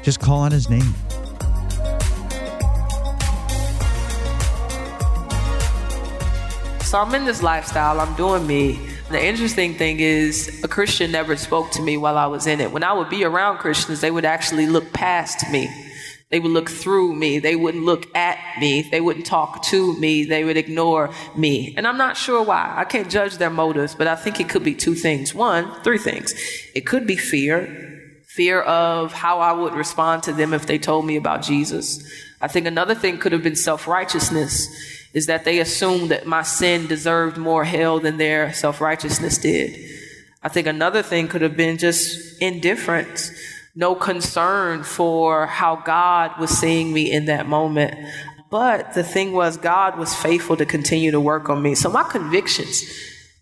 Just 0.03 0.19
call 0.19 0.39
on 0.39 0.51
his 0.51 0.69
name. 0.69 0.93
So 6.81 6.99
I'm 6.99 7.13
in 7.15 7.25
this 7.25 7.43
lifestyle, 7.43 7.99
I'm 7.99 8.15
doing 8.15 8.47
me. 8.47 8.96
The 9.09 9.23
interesting 9.23 9.73
thing 9.75 10.01
is, 10.01 10.61
a 10.65 10.67
Christian 10.67 11.13
never 11.13 11.37
spoke 11.37 11.71
to 11.71 11.81
me 11.81 11.95
while 11.95 12.17
I 12.17 12.25
was 12.25 12.45
in 12.45 12.59
it. 12.59 12.73
When 12.73 12.83
I 12.83 12.91
would 12.91 13.09
be 13.09 13.23
around 13.23 13.59
Christians, 13.59 14.01
they 14.01 14.11
would 14.11 14.25
actually 14.25 14.67
look 14.67 14.91
past 14.91 15.49
me. 15.49 15.69
They 16.29 16.41
would 16.41 16.51
look 16.51 16.69
through 16.69 17.15
me. 17.15 17.39
They 17.39 17.55
wouldn't 17.55 17.85
look 17.85 18.13
at 18.13 18.37
me. 18.59 18.81
They 18.81 18.99
wouldn't 18.99 19.25
talk 19.25 19.63
to 19.67 19.97
me. 19.97 20.25
They 20.25 20.43
would 20.43 20.57
ignore 20.57 21.09
me. 21.37 21.73
And 21.77 21.87
I'm 21.87 21.97
not 21.97 22.17
sure 22.17 22.43
why. 22.43 22.73
I 22.75 22.83
can't 22.83 23.09
judge 23.09 23.37
their 23.37 23.49
motives, 23.49 23.95
but 23.95 24.07
I 24.07 24.15
think 24.17 24.41
it 24.41 24.49
could 24.49 24.65
be 24.65 24.75
two 24.75 24.93
things. 24.93 25.33
One, 25.33 25.71
three 25.83 25.99
things. 25.99 26.33
It 26.75 26.81
could 26.81 27.07
be 27.07 27.15
fear. 27.15 27.93
Fear 28.27 28.61
of 28.63 29.13
how 29.13 29.39
I 29.39 29.53
would 29.53 29.73
respond 29.73 30.23
to 30.23 30.33
them 30.33 30.53
if 30.53 30.65
they 30.65 30.77
told 30.77 31.05
me 31.05 31.15
about 31.15 31.43
Jesus. 31.43 32.05
I 32.41 32.49
think 32.49 32.67
another 32.67 32.93
thing 32.93 33.19
could 33.19 33.31
have 33.31 33.41
been 33.41 33.55
self 33.55 33.87
righteousness, 33.87 34.67
is 35.17 35.25
that 35.25 35.45
they 35.45 35.57
assumed 35.59 36.11
that 36.11 36.27
my 36.27 36.43
sin 36.43 36.85
deserved 36.85 37.37
more 37.37 37.63
hell 37.63 37.99
than 37.99 38.17
their 38.17 38.53
self 38.53 38.79
righteousness 38.79 39.39
did. 39.39 39.75
I 40.43 40.49
think 40.49 40.67
another 40.67 41.01
thing 41.01 41.27
could 41.27 41.41
have 41.41 41.57
been 41.57 41.79
just 41.79 42.39
indifference 42.39 43.31
no 43.75 43.95
concern 43.95 44.83
for 44.83 45.47
how 45.47 45.77
God 45.77 46.39
was 46.39 46.51
seeing 46.51 46.93
me 46.93 47.11
in 47.11 47.25
that 47.25 47.47
moment. 47.47 47.95
But 48.51 48.93
the 48.93 49.03
thing 49.03 49.33
was, 49.33 49.57
God 49.57 49.97
was 49.97 50.15
faithful 50.15 50.55
to 50.57 50.67
continue 50.67 51.09
to 51.09 51.19
work 51.19 51.49
on 51.49 51.63
me. 51.63 51.73
So 51.73 51.89
my 51.89 52.03
convictions 52.03 52.83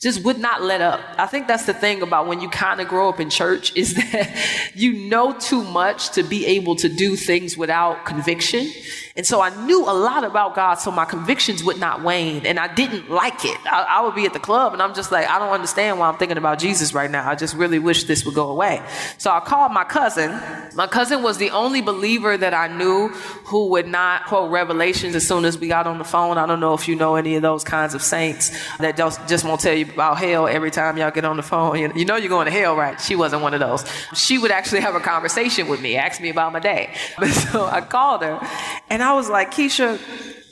just 0.02 0.24
would 0.24 0.40
not 0.40 0.62
let 0.62 0.80
up. 0.80 1.02
I 1.18 1.26
think 1.26 1.48
that's 1.48 1.66
the 1.66 1.74
thing 1.74 2.02
about 2.02 2.28
when 2.28 2.40
you 2.40 2.50
kind 2.50 2.80
of 2.80 2.88
grow 2.88 3.10
up 3.10 3.20
in 3.20 3.30
church 3.30 3.76
is 3.76 3.96
that 4.12 4.72
you 4.74 5.10
know 5.10 5.34
too 5.34 5.64
much 5.64 6.12
to 6.12 6.24
be 6.24 6.46
able 6.46 6.78
to 6.78 6.88
do 6.88 7.18
things 7.18 7.58
without 7.58 8.06
conviction. 8.06 8.72
And 9.18 9.26
so 9.26 9.40
I 9.40 9.50
knew 9.66 9.84
a 9.84 9.96
lot 9.96 10.26
about 10.26 10.56
God, 10.56 10.76
so 10.76 10.92
my 10.92 11.06
convictions 11.06 11.64
would 11.64 11.80
not 11.80 12.04
wane. 12.04 12.46
And 12.46 12.60
I 12.60 12.74
didn't 12.74 13.10
like 13.10 13.46
it. 13.46 13.58
I, 13.66 13.84
I, 13.84 14.02
would 14.02 14.14
be 14.14 14.26
at 14.26 14.34
the 14.34 14.40
club 14.40 14.74
and 14.74 14.82
I'm 14.82 14.94
just 14.94 15.10
like, 15.10 15.26
I 15.30 15.40
don't 15.40 15.54
understand 15.54 16.00
why 16.00 16.10
I'm 16.10 16.18
thinking 16.18 16.38
about 16.38 16.60
Jesus 16.60 16.94
right 16.94 17.10
now. 17.10 17.30
I 17.30 17.36
just 17.36 17.56
really 17.56 17.80
wish 17.80 18.04
this 18.04 18.26
would 18.26 18.36
go 18.36 18.50
away. 18.50 18.82
So 19.18 19.32
I 19.32 19.40
called 19.40 19.72
my 19.72 19.86
cousin. 19.86 20.32
My 20.76 20.88
cousin 20.88 21.24
was 21.24 21.38
the 21.38 21.52
only 21.52 21.80
believer 21.80 22.36
that 22.36 22.54
I 22.54 22.68
knew 22.68 23.08
who 23.46 23.68
would 23.68 23.88
not 23.88 24.26
quote 24.26 24.52
revelations 24.52 25.16
as 25.16 25.26
soon 25.26 25.46
as 25.46 25.58
we 25.58 25.70
got 25.70 25.88
on 25.88 25.98
the 25.98 26.04
phone. 26.04 26.38
I 26.38 26.46
don't 26.46 26.60
know 26.60 26.74
if 26.74 26.90
you 26.90 26.98
know 26.98 27.16
any 27.16 27.36
of 27.36 27.42
those 27.42 27.64
kinds 27.64 27.94
of 27.94 28.02
saints 28.02 28.52
that 28.80 28.98
just, 28.98 29.26
just 29.30 29.46
won't 29.46 29.62
tell 29.62 29.74
you 29.74 29.86
about 29.86 30.18
hell 30.18 30.46
every 30.46 30.72
time 30.72 30.98
y'all 30.98 31.12
get 31.12 31.24
on 31.24 31.38
the 31.38 31.44
phone. 31.44 31.80
You, 31.80 31.90
you 31.96 32.04
know 32.04 32.18
you're 32.18 32.28
going 32.28 32.48
to 32.48 32.52
hell, 32.52 32.76
right? 32.76 33.00
She 33.00 33.16
wasn't 33.16 33.44
one 33.44 33.54
of 33.54 33.62
those. 33.62 33.86
She 34.14 34.38
would 34.38 34.52
actually 34.52 34.82
have 34.82 34.96
a 34.96 35.00
conversation 35.00 35.70
with 35.70 35.80
me, 35.80 35.96
ask 35.96 36.20
me 36.20 36.28
about 36.28 36.52
my 36.52 36.60
day. 36.60 36.94
so 37.32 37.64
I 37.64 37.80
called 37.80 38.22
her 38.22 38.46
and 38.90 39.05
I 39.06 39.14
was 39.14 39.30
like, 39.30 39.52
Keisha, 39.52 40.00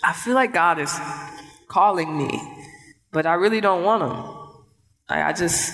I 0.03 0.13
feel 0.13 0.35
like 0.35 0.53
God 0.53 0.79
is 0.79 0.93
calling 1.67 2.15
me, 2.15 2.41
but 3.11 3.25
I 3.25 3.33
really 3.33 3.61
don't 3.61 3.83
want 3.83 4.03
Him. 4.03 4.33
I, 5.09 5.29
I 5.29 5.33
just, 5.33 5.73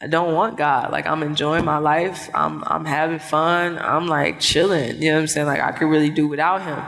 I 0.00 0.06
don't 0.06 0.34
want 0.34 0.58
God. 0.58 0.92
Like 0.92 1.06
I'm 1.06 1.22
enjoying 1.22 1.64
my 1.64 1.78
life. 1.78 2.28
I'm, 2.34 2.62
I'm 2.66 2.84
having 2.84 3.18
fun. 3.18 3.78
I'm 3.78 4.06
like 4.06 4.40
chilling. 4.40 5.00
You 5.00 5.10
know 5.10 5.14
what 5.14 5.20
I'm 5.22 5.26
saying? 5.26 5.46
Like 5.46 5.60
I 5.60 5.72
could 5.72 5.86
really 5.86 6.10
do 6.10 6.28
without 6.28 6.62
Him. 6.62 6.82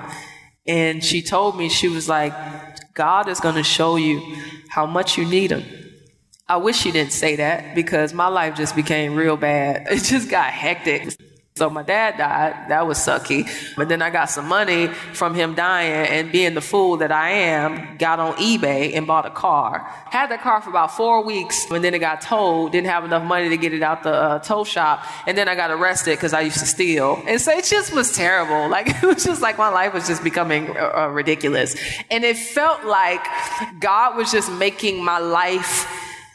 And 0.66 1.02
she 1.02 1.22
told 1.22 1.56
me, 1.56 1.70
she 1.70 1.88
was 1.88 2.08
like, 2.08 2.34
God 2.94 3.28
is 3.28 3.40
going 3.40 3.54
to 3.54 3.62
show 3.62 3.96
you 3.96 4.20
how 4.68 4.84
much 4.84 5.16
you 5.16 5.24
need 5.24 5.50
Him. 5.50 5.64
I 6.46 6.56
wish 6.58 6.78
she 6.78 6.90
didn't 6.90 7.12
say 7.12 7.36
that 7.36 7.74
because 7.74 8.12
my 8.12 8.28
life 8.28 8.54
just 8.54 8.76
became 8.76 9.14
real 9.14 9.36
bad. 9.36 9.86
It 9.90 10.02
just 10.02 10.30
got 10.30 10.52
hectic. 10.52 11.14
So 11.58 11.68
my 11.68 11.82
dad 11.82 12.16
died. 12.16 12.68
That 12.68 12.86
was 12.86 12.98
sucky. 12.98 13.50
But 13.76 13.88
then 13.88 14.00
I 14.00 14.10
got 14.10 14.30
some 14.30 14.46
money 14.46 14.86
from 14.86 15.34
him 15.34 15.56
dying 15.56 16.06
and 16.06 16.30
being 16.30 16.54
the 16.54 16.60
fool 16.60 16.98
that 16.98 17.10
I 17.10 17.30
am, 17.30 17.96
got 17.96 18.20
on 18.20 18.34
eBay 18.34 18.94
and 18.96 19.08
bought 19.08 19.26
a 19.26 19.30
car. 19.30 19.80
Had 20.06 20.30
that 20.30 20.40
car 20.40 20.62
for 20.62 20.70
about 20.70 20.92
four 20.92 21.24
weeks 21.24 21.68
and 21.68 21.82
then 21.82 21.94
it 21.94 21.98
got 21.98 22.20
towed. 22.20 22.70
Didn't 22.70 22.86
have 22.86 23.04
enough 23.04 23.24
money 23.24 23.48
to 23.48 23.56
get 23.56 23.74
it 23.74 23.82
out 23.82 24.04
the 24.04 24.12
uh, 24.12 24.38
tow 24.38 24.62
shop. 24.62 25.04
And 25.26 25.36
then 25.36 25.48
I 25.48 25.56
got 25.56 25.72
arrested 25.72 26.16
because 26.16 26.32
I 26.32 26.42
used 26.42 26.60
to 26.60 26.66
steal. 26.66 27.20
And 27.26 27.40
so 27.40 27.50
it 27.50 27.64
just 27.64 27.92
was 27.92 28.16
terrible. 28.16 28.68
Like 28.78 29.02
it 29.02 29.02
was 29.02 29.24
just 29.24 29.42
like 29.42 29.58
my 29.58 29.70
life 29.70 29.92
was 29.94 30.06
just 30.06 30.22
becoming 30.22 30.70
uh, 30.76 30.92
uh 30.94 31.08
ridiculous. 31.08 31.74
And 32.10 32.22
it 32.22 32.36
felt 32.36 32.84
like 32.84 33.24
God 33.80 34.16
was 34.16 34.30
just 34.30 34.52
making 34.52 35.02
my 35.02 35.18
life 35.18 35.86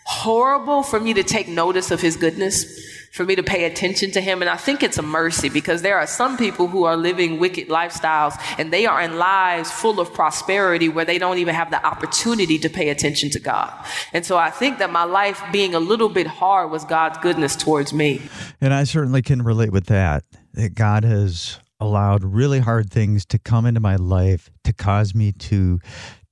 horrible 0.03 0.83
for 0.83 0.99
me 0.99 1.13
to 1.13 1.23
take 1.23 1.47
notice 1.47 1.91
of 1.91 2.01
his 2.01 2.17
goodness, 2.17 2.65
for 3.13 3.24
me 3.24 3.36
to 3.36 3.43
pay 3.43 3.65
attention 3.65 4.10
to 4.10 4.20
him. 4.20 4.41
And 4.41 4.50
I 4.50 4.58
think 4.58 4.82
it's 4.82 4.98
a 4.98 5.03
mercy 5.03 5.48
because 5.48 5.84
there 5.84 6.00
are 6.00 6.08
some 6.08 6.36
people 6.36 6.67
who 6.67 6.84
are 6.86 6.98
living 6.98 7.38
wicked 7.38 7.70
lifestyles 7.70 8.36
and 8.58 8.74
they 8.74 8.88
are 8.88 9.00
in 9.01 9.20
lives 9.20 9.72
full 9.72 10.00
of 10.00 10.12
prosperity 10.12 10.89
where 10.89 11.05
they 11.05 11.20
don't 11.20 11.38
even 11.38 11.53
have 11.53 11.70
the 11.70 11.86
opportunity 11.86 12.58
to 12.58 12.70
pay 12.70 12.89
attention 12.89 13.29
to 13.29 13.39
God. 13.39 13.72
And 14.13 14.25
so 14.25 14.36
I 14.36 14.50
think 14.50 14.79
that 14.79 14.91
my 14.91 15.03
life 15.03 15.43
being 15.51 15.75
a 15.75 15.79
little 15.79 16.10
bit 16.10 16.25
hard 16.25 16.72
was 16.72 16.86
God's 16.86 17.20
goodness 17.20 17.55
towards 17.55 17.93
me. 17.93 18.20
And 18.60 18.74
I 18.74 18.84
certainly 18.84 19.22
can 19.22 19.43
relate 19.43 19.72
with 19.72 19.86
that, 19.86 20.24
that 20.55 20.74
God 20.74 21.03
has 21.03 21.60
allowed 21.79 22.24
really 22.24 22.62
hard 22.62 22.89
things 22.89 23.27
to 23.27 23.38
come 23.38 23.67
into 23.67 23.79
my 23.79 23.96
life 23.96 24.50
to 24.63 24.74
cause 24.74 25.13
me 25.13 25.32
to 25.34 25.79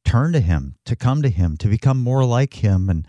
turn 0.04 0.34
to 0.34 0.40
him, 0.40 0.76
to 0.86 0.96
come 0.96 1.22
to 1.22 1.30
him, 1.30 1.58
to 1.58 1.68
become 1.68 2.00
more 2.00 2.26
like 2.26 2.56
him. 2.56 2.90
And 2.90 3.08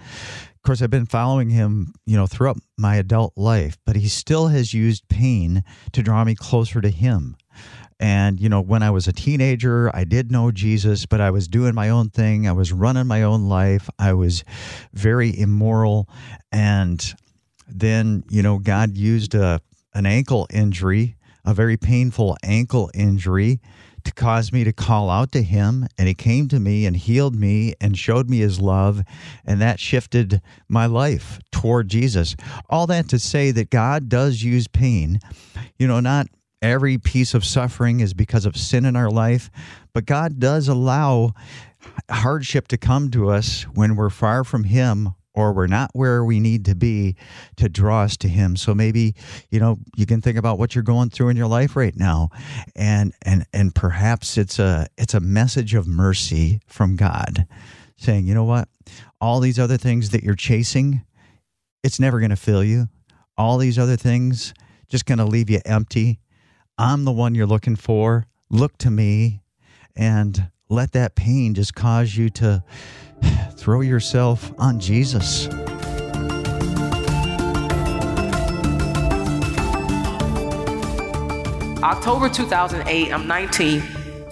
of 0.62 0.64
course, 0.64 0.80
I've 0.80 0.90
been 0.90 1.06
following 1.06 1.50
him, 1.50 1.92
you 2.06 2.16
know, 2.16 2.28
throughout 2.28 2.56
my 2.78 2.94
adult 2.94 3.32
life, 3.36 3.76
but 3.84 3.96
he 3.96 4.06
still 4.06 4.46
has 4.46 4.72
used 4.72 5.08
pain 5.08 5.64
to 5.90 6.04
draw 6.04 6.22
me 6.22 6.36
closer 6.36 6.80
to 6.80 6.88
him. 6.88 7.36
And, 7.98 8.38
you 8.38 8.48
know, 8.48 8.60
when 8.60 8.80
I 8.80 8.90
was 8.90 9.08
a 9.08 9.12
teenager, 9.12 9.90
I 9.92 10.04
did 10.04 10.30
know 10.30 10.52
Jesus, 10.52 11.04
but 11.04 11.20
I 11.20 11.32
was 11.32 11.48
doing 11.48 11.74
my 11.74 11.88
own 11.88 12.10
thing. 12.10 12.46
I 12.46 12.52
was 12.52 12.72
running 12.72 13.08
my 13.08 13.24
own 13.24 13.48
life. 13.48 13.90
I 13.98 14.12
was 14.12 14.44
very 14.92 15.36
immoral. 15.36 16.08
And 16.52 17.12
then, 17.66 18.22
you 18.28 18.44
know, 18.44 18.60
God 18.60 18.96
used 18.96 19.34
a, 19.34 19.60
an 19.94 20.06
ankle 20.06 20.46
injury, 20.48 21.16
a 21.44 21.54
very 21.54 21.76
painful 21.76 22.36
ankle 22.44 22.88
injury 22.94 23.60
to 24.04 24.12
cause 24.12 24.52
me 24.52 24.64
to 24.64 24.72
call 24.72 25.10
out 25.10 25.32
to 25.32 25.42
him. 25.42 25.86
And 25.98 26.08
he 26.08 26.14
came 26.14 26.48
to 26.48 26.60
me 26.60 26.86
and 26.86 26.96
healed 26.96 27.34
me 27.34 27.74
and 27.80 27.96
showed 27.96 28.28
me 28.28 28.38
his 28.38 28.60
love. 28.60 29.02
And 29.44 29.60
that 29.60 29.80
shifted 29.80 30.40
my 30.68 30.86
life 30.86 31.40
toward 31.50 31.88
Jesus. 31.88 32.36
All 32.68 32.86
that 32.88 33.08
to 33.08 33.18
say 33.18 33.50
that 33.52 33.70
God 33.70 34.08
does 34.08 34.42
use 34.42 34.68
pain. 34.68 35.20
You 35.78 35.86
know, 35.86 36.00
not 36.00 36.26
every 36.60 36.98
piece 36.98 37.34
of 37.34 37.44
suffering 37.44 38.00
is 38.00 38.14
because 38.14 38.46
of 38.46 38.56
sin 38.56 38.84
in 38.84 38.96
our 38.96 39.10
life, 39.10 39.50
but 39.92 40.06
God 40.06 40.38
does 40.38 40.68
allow 40.68 41.32
hardship 42.10 42.68
to 42.68 42.78
come 42.78 43.10
to 43.10 43.30
us 43.30 43.62
when 43.74 43.96
we're 43.96 44.10
far 44.10 44.44
from 44.44 44.64
him 44.64 45.14
or 45.34 45.52
we're 45.52 45.66
not 45.66 45.90
where 45.94 46.24
we 46.24 46.40
need 46.40 46.64
to 46.66 46.74
be 46.74 47.16
to 47.56 47.68
draw 47.68 48.02
us 48.02 48.16
to 48.18 48.28
him. 48.28 48.56
So 48.56 48.74
maybe 48.74 49.14
you 49.50 49.60
know 49.60 49.78
you 49.96 50.06
can 50.06 50.20
think 50.20 50.38
about 50.38 50.58
what 50.58 50.74
you're 50.74 50.82
going 50.82 51.10
through 51.10 51.28
in 51.28 51.36
your 51.36 51.46
life 51.46 51.76
right 51.76 51.96
now. 51.96 52.30
And 52.74 53.12
and 53.22 53.46
and 53.52 53.74
perhaps 53.74 54.36
it's 54.36 54.58
a 54.58 54.88
it's 54.98 55.14
a 55.14 55.20
message 55.20 55.74
of 55.74 55.86
mercy 55.86 56.60
from 56.66 56.96
god 56.96 57.46
saying 57.96 58.26
you 58.26 58.34
know 58.34 58.44
what? 58.44 58.68
All 59.20 59.40
these 59.40 59.58
other 59.58 59.76
things 59.76 60.10
that 60.10 60.22
you're 60.22 60.34
chasing 60.34 61.02
it's 61.82 61.98
never 61.98 62.20
going 62.20 62.30
to 62.30 62.36
fill 62.36 62.62
you. 62.62 62.88
All 63.36 63.58
these 63.58 63.78
other 63.78 63.96
things 63.96 64.54
just 64.88 65.06
going 65.06 65.18
to 65.18 65.24
leave 65.24 65.50
you 65.50 65.60
empty. 65.64 66.20
I'm 66.78 67.04
the 67.04 67.12
one 67.12 67.34
you're 67.34 67.46
looking 67.46 67.76
for. 67.76 68.26
Look 68.50 68.78
to 68.78 68.90
me. 68.90 69.42
And 69.96 70.50
let 70.72 70.92
that 70.92 71.14
pain 71.14 71.52
just 71.52 71.74
cause 71.74 72.16
you 72.16 72.30
to 72.30 72.64
throw 73.52 73.82
yourself 73.82 74.52
on 74.58 74.80
Jesus. 74.80 75.48
October 81.82 82.28
2008, 82.28 83.12
I'm 83.12 83.26
19 83.26 83.82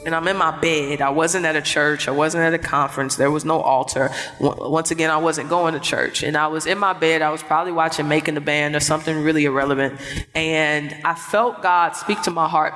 and 0.07 0.15
I'm 0.15 0.27
in 0.29 0.37
my 0.39 0.59
bed. 0.59 1.03
I 1.03 1.11
wasn't 1.11 1.45
at 1.45 1.57
a 1.57 1.63
church. 1.63 2.09
I 2.09 2.13
wasn't 2.13 2.45
at 2.45 2.55
a 2.55 2.59
conference. 2.59 3.17
There 3.17 3.31
was 3.31 3.45
no 3.45 3.61
altar. 3.61 4.11
Once 4.41 4.91
again, 4.91 5.11
I 5.11 5.19
wasn't 5.19 5.51
going 5.51 5.75
to 5.75 5.81
church. 5.81 6.23
And 6.23 6.39
I 6.39 6.47
was 6.47 6.65
in 6.65 6.79
my 6.79 6.95
bed. 6.95 7.21
I 7.21 7.31
was 7.31 7.43
probably 7.43 7.73
watching 7.73 8.09
Making 8.09 8.35
the 8.35 8.41
Band 8.41 8.75
or 8.75 8.81
something 8.81 9.23
really 9.23 9.45
irrelevant. 9.45 10.01
And 10.35 10.97
I 11.05 11.15
felt 11.15 11.61
God 11.61 11.97
speak 11.97 12.23
to 12.23 12.31
my 12.31 12.49
heart 12.49 12.73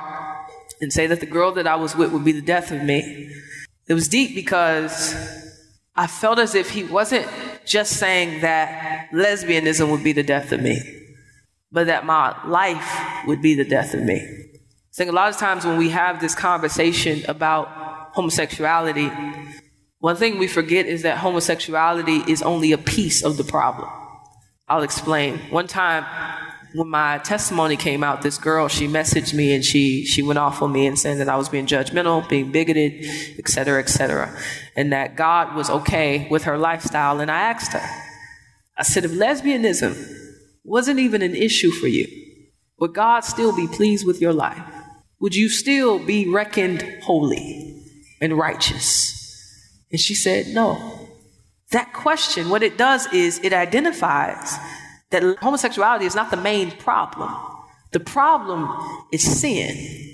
and 0.81 0.93
say 0.93 1.07
that 1.07 1.19
the 1.19 1.25
girl 1.25 1.51
that 1.53 1.65
I 1.65 1.75
was 1.75 1.95
with 1.95 2.11
would 2.11 2.23
be 2.23 2.31
the 2.31 2.41
death 2.41 2.71
of 2.71 2.83
me. 2.83 3.31
It 3.87 3.93
was 3.93 4.07
deep 4.07 4.33
because 4.33 5.15
I 5.95 6.07
felt 6.07 6.39
as 6.39 6.55
if 6.55 6.71
he 6.71 6.83
wasn't 6.83 7.27
just 7.65 7.93
saying 7.93 8.41
that 8.41 9.09
lesbianism 9.11 9.89
would 9.91 10.03
be 10.03 10.11
the 10.11 10.23
death 10.23 10.51
of 10.51 10.61
me, 10.61 10.81
but 11.71 11.87
that 11.87 12.05
my 12.05 12.35
life 12.47 13.25
would 13.27 13.41
be 13.41 13.53
the 13.53 13.63
death 13.63 13.93
of 13.93 14.03
me. 14.03 14.15
I 14.15 14.95
think 14.95 15.09
a 15.09 15.13
lot 15.13 15.29
of 15.29 15.37
times 15.37 15.65
when 15.65 15.77
we 15.77 15.89
have 15.89 16.19
this 16.19 16.33
conversation 16.33 17.23
about 17.29 17.67
homosexuality, 18.13 19.11
one 19.99 20.15
thing 20.15 20.37
we 20.37 20.47
forget 20.47 20.85
is 20.85 21.01
that 21.03 21.17
homosexuality 21.17 22.23
is 22.27 22.41
only 22.41 22.71
a 22.71 22.77
piece 22.77 23.23
of 23.23 23.37
the 23.37 23.43
problem. 23.43 23.89
I'll 24.67 24.83
explain. 24.83 25.37
One 25.49 25.67
time, 25.67 26.05
when 26.75 26.89
my 26.89 27.19
testimony 27.19 27.77
came 27.77 28.03
out, 28.03 28.21
this 28.21 28.37
girl, 28.37 28.67
she 28.67 28.87
messaged 28.87 29.33
me 29.33 29.53
and 29.53 29.63
she, 29.63 30.05
she 30.05 30.21
went 30.21 30.37
off 30.39 30.61
on 30.61 30.71
me 30.73 30.85
and 30.85 30.99
saying 30.99 31.19
that 31.19 31.29
I 31.29 31.37
was 31.37 31.47
being 31.47 31.65
judgmental, 31.65 32.27
being 32.27 32.51
bigoted, 32.51 33.05
et 33.39 33.47
cetera, 33.47 33.79
et 33.79 33.87
cetera. 33.87 34.37
And 34.75 34.91
that 34.91 35.15
God 35.15 35.55
was 35.55 35.69
okay 35.69 36.27
with 36.29 36.43
her 36.43 36.57
lifestyle. 36.57 37.21
And 37.21 37.31
I 37.31 37.39
asked 37.39 37.71
her, 37.71 37.87
I 38.77 38.83
said, 38.83 39.05
if 39.05 39.11
lesbianism 39.11 39.95
wasn't 40.65 40.99
even 40.99 41.21
an 41.21 41.33
issue 41.33 41.71
for 41.71 41.87
you, 41.87 42.07
would 42.77 42.93
God 42.93 43.21
still 43.21 43.55
be 43.55 43.67
pleased 43.67 44.05
with 44.05 44.19
your 44.19 44.33
life? 44.33 44.61
Would 45.21 45.33
you 45.33 45.47
still 45.47 45.97
be 45.97 46.27
reckoned 46.27 46.83
holy 47.03 47.81
and 48.19 48.37
righteous? 48.37 49.13
And 49.91 49.99
she 49.99 50.13
said, 50.13 50.47
no. 50.47 51.07
That 51.71 51.93
question, 51.93 52.49
what 52.49 52.63
it 52.63 52.77
does 52.77 53.11
is 53.13 53.39
it 53.43 53.53
identifies 53.53 54.57
that 55.15 55.39
homosexuality 55.39 56.05
is 56.05 56.15
not 56.15 56.29
the 56.29 56.37
main 56.37 56.71
problem. 56.71 57.33
The 57.91 57.99
problem 57.99 58.67
is 59.11 59.23
sin. 59.23 60.11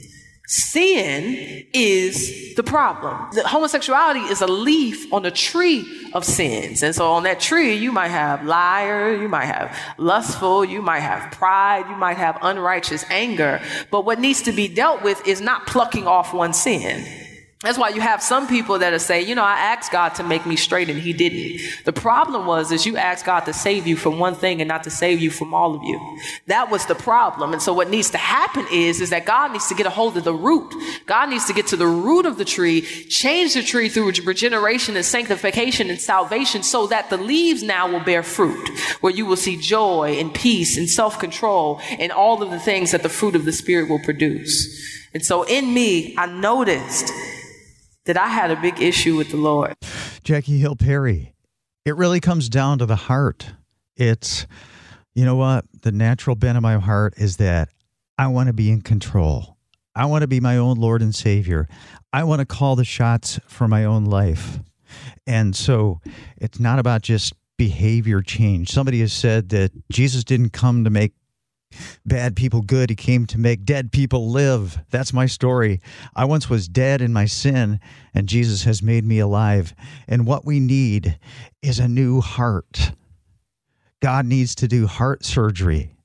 Sin 0.48 1.66
is 1.74 2.56
the 2.56 2.64
problem. 2.64 3.32
The 3.32 3.48
homosexuality 3.48 4.20
is 4.20 4.42
a 4.42 4.48
leaf 4.48 5.12
on 5.14 5.26
a 5.26 5.32
tree 5.32 6.12
of 6.14 6.26
sins. 6.26 6.84
And 6.84 6.94
so 6.94 7.10
on 7.12 7.24
that 7.24 7.40
tree, 7.40 7.74
you 7.74 7.92
might 7.92 8.10
have 8.10 8.46
liar, 8.46 9.16
you 9.16 9.30
might 9.30 9.46
have 9.46 9.76
lustful, 9.98 10.66
you 10.66 10.82
might 10.82 11.00
have 11.00 11.32
pride, 11.32 11.90
you 11.90 11.96
might 11.96 12.18
have 12.18 12.38
unrighteous 12.42 13.06
anger. 13.10 13.62
But 13.90 14.06
what 14.06 14.20
needs 14.20 14.42
to 14.44 14.52
be 14.52 14.68
dealt 14.68 15.02
with 15.04 15.26
is 15.26 15.42
not 15.42 15.66
plucking 15.68 16.06
off 16.06 16.34
one 16.34 16.54
sin. 16.54 17.21
That's 17.62 17.78
why 17.78 17.90
you 17.90 18.02
have 18.02 18.24
some 18.24 18.48
people 18.48 18.80
that 18.80 18.92
are 18.92 18.98
say, 18.98 19.22
you 19.22 19.36
know, 19.36 19.44
I 19.44 19.54
asked 19.54 19.92
God 19.92 20.16
to 20.16 20.24
make 20.24 20.48
me 20.48 20.56
straight 20.56 20.90
and 20.90 21.00
he 21.00 21.14
didn't. 21.14 21.62
The 21.86 21.94
problem 21.94 22.48
was 22.48 22.72
is 22.72 22.88
you 22.88 22.98
asked 22.98 23.24
God 23.24 23.42
to 23.42 23.54
save 23.54 23.86
you 23.86 23.96
from 23.96 24.18
one 24.18 24.34
thing 24.34 24.62
and 24.62 24.68
not 24.68 24.84
to 24.86 24.90
save 24.90 25.22
you 25.22 25.30
from 25.30 25.54
all 25.54 25.76
of 25.76 25.84
you. 25.84 26.18
That 26.48 26.72
was 26.72 26.88
the 26.88 26.96
problem. 26.96 27.54
And 27.54 27.62
so 27.62 27.72
what 27.72 27.88
needs 27.88 28.10
to 28.12 28.18
happen 28.18 28.66
is, 28.72 29.00
is 29.00 29.12
that 29.12 29.28
God 29.28 29.52
needs 29.52 29.68
to 29.68 29.76
get 29.76 29.86
a 29.86 29.92
hold 29.92 30.18
of 30.18 30.24
the 30.24 30.34
root. 30.34 30.74
God 31.06 31.30
needs 31.30 31.46
to 31.46 31.54
get 31.54 31.68
to 31.68 31.78
the 31.78 31.86
root 31.86 32.26
of 32.26 32.40
the 32.40 32.46
tree, 32.46 32.82
change 32.82 33.54
the 33.54 33.62
tree 33.62 33.90
through 33.90 34.12
regeneration 34.24 34.96
and 34.96 35.06
sanctification 35.06 35.92
and 35.92 36.02
salvation 36.02 36.64
so 36.64 36.88
that 36.88 37.12
the 37.12 37.18
leaves 37.18 37.62
now 37.62 37.88
will 37.88 38.00
bear 38.00 38.24
fruit, 38.24 38.70
where 39.02 39.14
you 39.14 39.28
will 39.28 39.38
see 39.38 39.56
joy 39.56 40.16
and 40.18 40.34
peace 40.34 40.78
and 40.78 40.90
self-control 40.90 41.80
and 42.00 42.12
all 42.12 42.42
of 42.42 42.50
the 42.50 42.60
things 42.60 42.90
that 42.92 43.04
the 43.04 43.10
fruit 43.10 43.36
of 43.36 43.46
the 43.46 43.54
spirit 43.54 43.88
will 43.88 44.00
produce. 44.00 45.08
And 45.14 45.24
so 45.24 45.44
in 45.44 45.72
me, 45.76 46.16
I 46.18 46.26
noticed 46.26 47.12
that 48.06 48.18
I 48.18 48.28
had 48.28 48.52
a 48.52 48.56
big 48.56 48.82
issue 48.82 49.16
with 49.16 49.32
the 49.32 49.38
Lord. 49.38 49.76
Jackie 50.24 50.60
Hill 50.60 50.76
Perry, 50.76 51.34
it 51.86 51.96
really 51.96 52.20
comes 52.20 52.50
down 52.50 52.80
to 52.80 52.86
the 52.86 52.96
heart. 52.96 53.52
It's, 53.96 54.48
you 55.14 55.26
know 55.26 55.36
what? 55.36 55.66
The 55.82 55.92
natural 55.92 56.36
bent 56.36 56.58
of 56.58 56.62
my 56.62 56.78
heart 56.78 57.14
is 57.18 57.38
that 57.38 57.70
I 58.18 58.28
want 58.28 58.48
to 58.48 58.54
be 58.54 58.70
in 58.70 58.82
control. 58.82 59.58
I 59.96 60.06
want 60.06 60.22
to 60.22 60.28
be 60.28 60.40
my 60.40 60.58
own 60.58 60.78
Lord 60.78 61.02
and 61.02 61.14
Savior. 61.14 61.68
I 62.14 62.24
want 62.24 62.40
to 62.40 62.46
call 62.46 62.76
the 62.76 62.86
shots 62.86 63.40
for 63.48 63.68
my 63.68 63.84
own 63.84 64.06
life. 64.06 64.60
And 65.28 65.56
so 65.56 66.02
it's 66.38 66.60
not 66.60 66.80
about 66.80 67.02
just 67.02 67.34
behavior 67.58 68.22
change. 68.22 68.72
Somebody 68.72 69.02
has 69.02 69.14
said 69.14 69.50
that 69.50 69.72
Jesus 69.92 70.24
didn't 70.24 70.52
come 70.52 70.84
to 70.84 70.90
make 70.90 71.14
bad 72.06 72.36
people 72.36 72.62
good. 72.62 72.90
He 72.90 72.96
came 72.96 73.26
to 73.28 73.40
make 73.40 73.66
dead 73.66 73.92
people 73.92 74.30
live. 74.30 74.80
That's 74.90 75.14
my 75.14 75.26
story. 75.26 75.82
I 76.16 76.26
once 76.26 76.50
was 76.50 76.68
dead 76.68 77.02
in 77.02 77.14
my 77.14 77.26
sin, 77.26 77.80
and 78.14 78.28
Jesus 78.28 78.64
has 78.64 78.82
made 78.82 79.06
me 79.06 79.20
alive. 79.20 79.74
And 80.08 80.26
what 80.26 80.46
we 80.46 80.60
need 80.60 81.18
is 81.62 81.80
a 81.80 81.88
new 81.88 82.22
heart. 82.22 82.94
God 84.02 84.26
needs 84.26 84.56
to 84.56 84.68
do 84.68 84.88
heart 84.88 85.24
surgery, 85.24 85.96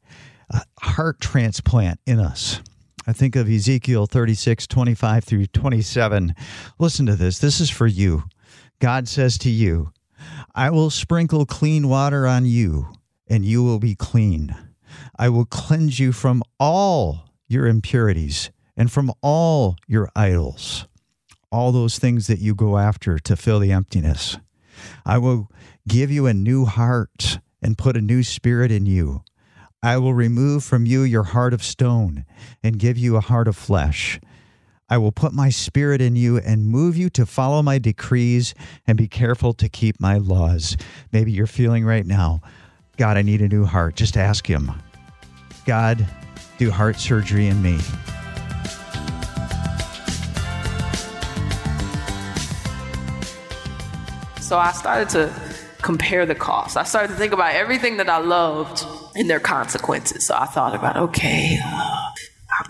a 0.50 0.62
heart 0.80 1.20
transplant 1.20 2.00
in 2.06 2.18
us. 2.18 2.60
I 3.06 3.12
think 3.12 3.36
of 3.36 3.48
Ezekiel 3.48 4.06
36, 4.06 4.66
25 4.66 5.24
through 5.24 5.46
27. 5.46 6.34
Listen 6.78 7.06
to 7.06 7.14
this. 7.14 7.38
This 7.38 7.60
is 7.60 7.70
for 7.70 7.86
you. 7.86 8.24
God 8.80 9.06
says 9.08 9.38
to 9.38 9.50
you, 9.50 9.92
I 10.54 10.70
will 10.70 10.90
sprinkle 10.90 11.46
clean 11.46 11.88
water 11.88 12.26
on 12.26 12.46
you, 12.46 12.88
and 13.28 13.44
you 13.44 13.62
will 13.62 13.78
be 13.78 13.94
clean. 13.94 14.54
I 15.18 15.28
will 15.28 15.44
cleanse 15.44 15.98
you 15.98 16.12
from 16.12 16.42
all 16.58 17.30
your 17.48 17.66
impurities 17.66 18.50
and 18.76 18.90
from 18.90 19.12
all 19.22 19.76
your 19.86 20.10
idols, 20.14 20.86
all 21.50 21.72
those 21.72 21.98
things 21.98 22.26
that 22.26 22.40
you 22.40 22.54
go 22.54 22.78
after 22.78 23.18
to 23.18 23.36
fill 23.36 23.58
the 23.58 23.72
emptiness. 23.72 24.36
I 25.04 25.18
will 25.18 25.50
give 25.88 26.10
you 26.10 26.26
a 26.26 26.34
new 26.34 26.64
heart 26.64 27.38
and 27.62 27.78
put 27.78 27.96
a 27.96 28.02
new 28.02 28.22
spirit 28.22 28.70
in 28.70 28.86
you. 28.86 29.22
I 29.82 29.98
will 29.98 30.14
remove 30.14 30.64
from 30.64 30.86
you 30.86 31.02
your 31.02 31.22
heart 31.22 31.54
of 31.54 31.62
stone 31.62 32.24
and 32.62 32.78
give 32.78 32.98
you 32.98 33.16
a 33.16 33.20
heart 33.20 33.48
of 33.48 33.56
flesh. 33.56 34.20
I 34.88 34.98
will 34.98 35.12
put 35.12 35.32
my 35.32 35.48
spirit 35.48 36.00
in 36.00 36.14
you 36.16 36.38
and 36.38 36.66
move 36.66 36.96
you 36.96 37.10
to 37.10 37.26
follow 37.26 37.62
my 37.62 37.78
decrees 37.78 38.54
and 38.86 38.96
be 38.96 39.08
careful 39.08 39.52
to 39.54 39.68
keep 39.68 40.00
my 40.00 40.18
laws. 40.18 40.76
Maybe 41.12 41.32
you're 41.32 41.46
feeling 41.46 41.84
right 41.84 42.06
now, 42.06 42.40
God, 42.96 43.16
I 43.16 43.22
need 43.22 43.42
a 43.42 43.48
new 43.48 43.64
heart. 43.64 43.96
Just 43.96 44.16
ask 44.16 44.46
Him, 44.46 44.72
God, 45.66 46.06
do 46.58 46.70
heart 46.70 46.96
surgery 46.96 47.48
in 47.48 47.60
me. 47.60 47.78
So 54.40 54.56
I 54.56 54.70
started 54.72 55.08
to 55.10 55.32
compare 55.82 56.24
the 56.24 56.36
costs. 56.36 56.76
I 56.76 56.84
started 56.84 57.08
to 57.08 57.14
think 57.14 57.32
about 57.32 57.54
everything 57.54 57.96
that 57.96 58.08
I 58.08 58.18
loved 58.18 58.86
and 59.16 59.28
their 59.28 59.40
consequences. 59.40 60.24
So 60.24 60.36
I 60.38 60.46
thought 60.46 60.74
about, 60.74 60.96
okay, 60.96 61.58
uh, 61.64 62.10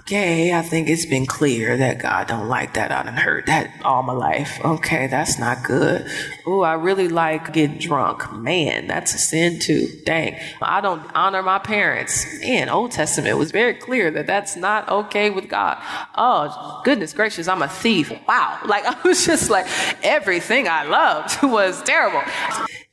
Okay, 0.07 0.53
I 0.53 0.63
think 0.63 0.89
it's 0.89 1.05
been 1.05 1.27
clear 1.27 1.77
that 1.79 1.99
God 1.99 2.29
don't 2.29 2.47
like 2.47 2.75
that. 2.75 2.93
I 2.93 3.03
done 3.03 3.17
heard 3.17 3.47
that 3.47 3.73
all 3.83 4.05
my 4.05 4.13
life. 4.13 4.61
Okay, 4.65 5.09
that's 5.09 5.37
not 5.37 5.65
good. 5.65 6.09
Oh, 6.47 6.61
I 6.61 6.75
really 6.75 7.09
like 7.09 7.53
getting 7.53 7.79
drunk. 7.79 8.33
Man, 8.33 8.87
that's 8.87 9.15
a 9.15 9.19
sin 9.19 9.59
too. 9.59 9.89
Dang. 10.05 10.39
I 10.63 10.81
don't 10.81 11.03
honor 11.17 11.43
my 11.43 11.59
parents. 11.59 12.25
Man, 12.41 12.69
Old 12.69 12.93
Testament 12.93 13.37
was 13.37 13.51
very 13.51 13.75
clear 13.75 14.13
that 14.13 14.29
that's 14.29 14.55
not 14.55 14.89
okay 14.89 15.29
with 15.29 15.49
God. 15.49 15.77
Oh, 16.15 16.83
goodness 16.85 17.13
gracious, 17.13 17.49
I'm 17.49 17.63
a 17.63 17.69
thief. 17.69 18.13
Wow. 18.29 18.61
Like, 18.67 18.85
I 18.85 18.97
was 19.03 19.27
just 19.27 19.51
like, 19.51 19.67
everything 20.05 20.69
I 20.69 20.85
loved 20.85 21.43
was 21.43 21.83
terrible. 21.83 22.23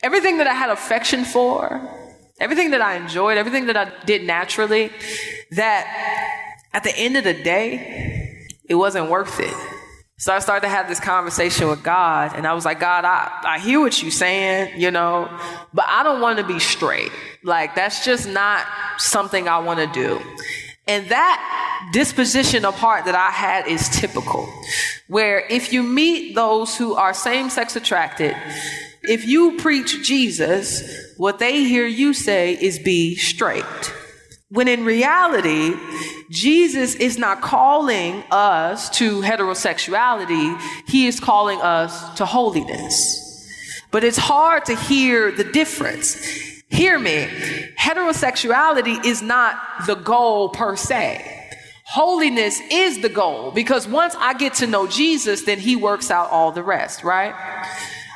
Everything 0.01 0.39
that 0.39 0.47
I 0.47 0.53
had 0.55 0.71
affection 0.71 1.25
for, 1.25 1.79
everything 2.39 2.71
that 2.71 2.81
I 2.81 2.95
enjoyed, 2.95 3.37
everything 3.37 3.67
that 3.67 3.77
I 3.77 3.91
did 4.05 4.23
naturally, 4.23 4.91
that 5.51 6.39
at 6.73 6.83
the 6.83 6.95
end 6.97 7.17
of 7.17 7.23
the 7.23 7.33
day, 7.33 8.47
it 8.67 8.75
wasn't 8.75 9.09
worth 9.09 9.39
it. 9.39 9.53
So 10.17 10.33
I 10.33 10.39
started 10.39 10.67
to 10.67 10.69
have 10.69 10.87
this 10.87 10.99
conversation 10.99 11.67
with 11.67 11.83
God, 11.83 12.33
and 12.35 12.47
I 12.47 12.53
was 12.53 12.65
like, 12.65 12.79
God, 12.79 13.03
I, 13.03 13.41
I 13.43 13.59
hear 13.59 13.79
what 13.79 14.01
you're 14.01 14.11
saying, 14.11 14.79
you 14.79 14.89
know, 14.89 15.29
but 15.73 15.85
I 15.87 16.03
don't 16.03 16.21
want 16.21 16.37
to 16.37 16.45
be 16.45 16.59
straight. 16.59 17.11
Like, 17.43 17.75
that's 17.75 18.05
just 18.05 18.27
not 18.27 18.65
something 18.97 19.49
I 19.49 19.59
want 19.59 19.79
to 19.79 19.87
do. 19.87 20.21
And 20.87 21.09
that 21.09 21.89
disposition 21.93 22.63
of 22.63 22.75
heart 22.75 23.05
that 23.05 23.15
I 23.15 23.31
had 23.31 23.67
is 23.67 23.89
typical, 23.89 24.47
where 25.07 25.45
if 25.47 25.73
you 25.73 25.83
meet 25.83 26.35
those 26.35 26.77
who 26.77 26.93
are 26.93 27.13
same 27.13 27.49
sex 27.49 27.75
attracted, 27.75 28.35
if 29.01 29.25
you 29.25 29.57
preach 29.57 30.03
Jesus, 30.03 30.83
what 31.17 31.39
they 31.39 31.63
hear 31.63 31.85
you 31.85 32.13
say 32.13 32.53
is 32.53 32.79
be 32.79 33.15
straight. 33.15 33.93
When 34.53 34.67
in 34.67 34.85
reality, 34.85 35.73
Jesus 36.29 36.93
is 36.93 37.17
not 37.17 37.41
calling 37.41 38.23
us 38.29 38.87
to 38.91 39.21
heterosexuality, 39.21 40.61
he 40.87 41.07
is 41.07 41.19
calling 41.19 41.59
us 41.59 42.15
to 42.17 42.25
holiness. 42.25 43.49
But 43.89 44.03
it's 44.03 44.17
hard 44.17 44.65
to 44.65 44.75
hear 44.75 45.31
the 45.31 45.43
difference. 45.43 46.23
Hear 46.69 46.99
me. 46.99 47.27
Heterosexuality 47.79 49.03
is 49.03 49.23
not 49.23 49.59
the 49.87 49.95
goal 49.95 50.49
per 50.49 50.75
se. 50.75 51.57
Holiness 51.85 52.61
is 52.69 53.01
the 53.01 53.09
goal 53.09 53.49
because 53.49 53.87
once 53.87 54.15
I 54.19 54.35
get 54.35 54.53
to 54.55 54.67
know 54.67 54.85
Jesus, 54.85 55.45
then 55.45 55.57
he 55.57 55.75
works 55.75 56.11
out 56.11 56.29
all 56.29 56.51
the 56.51 56.61
rest, 56.61 57.03
right? 57.03 57.33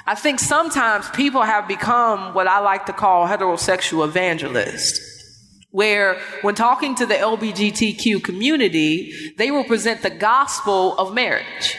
I 0.05 0.13
think 0.13 0.39
sometimes 0.39 1.09
people 1.09 1.41
have 1.41 1.67
become 1.67 2.35
what 2.35 2.45
I 2.45 2.59
like 2.59 2.85
to 2.85 2.93
call 2.93 3.27
heterosexual 3.27 4.07
evangelists 4.07 5.16
where 5.71 6.19
when 6.41 6.55
talking 6.55 6.95
to 6.95 7.05
the 7.05 7.15
LGBTQ 7.15 8.23
community, 8.23 9.33
they 9.37 9.51
will 9.51 9.63
present 9.63 10.01
the 10.01 10.09
gospel 10.09 10.97
of 10.97 11.13
marriage 11.13 11.75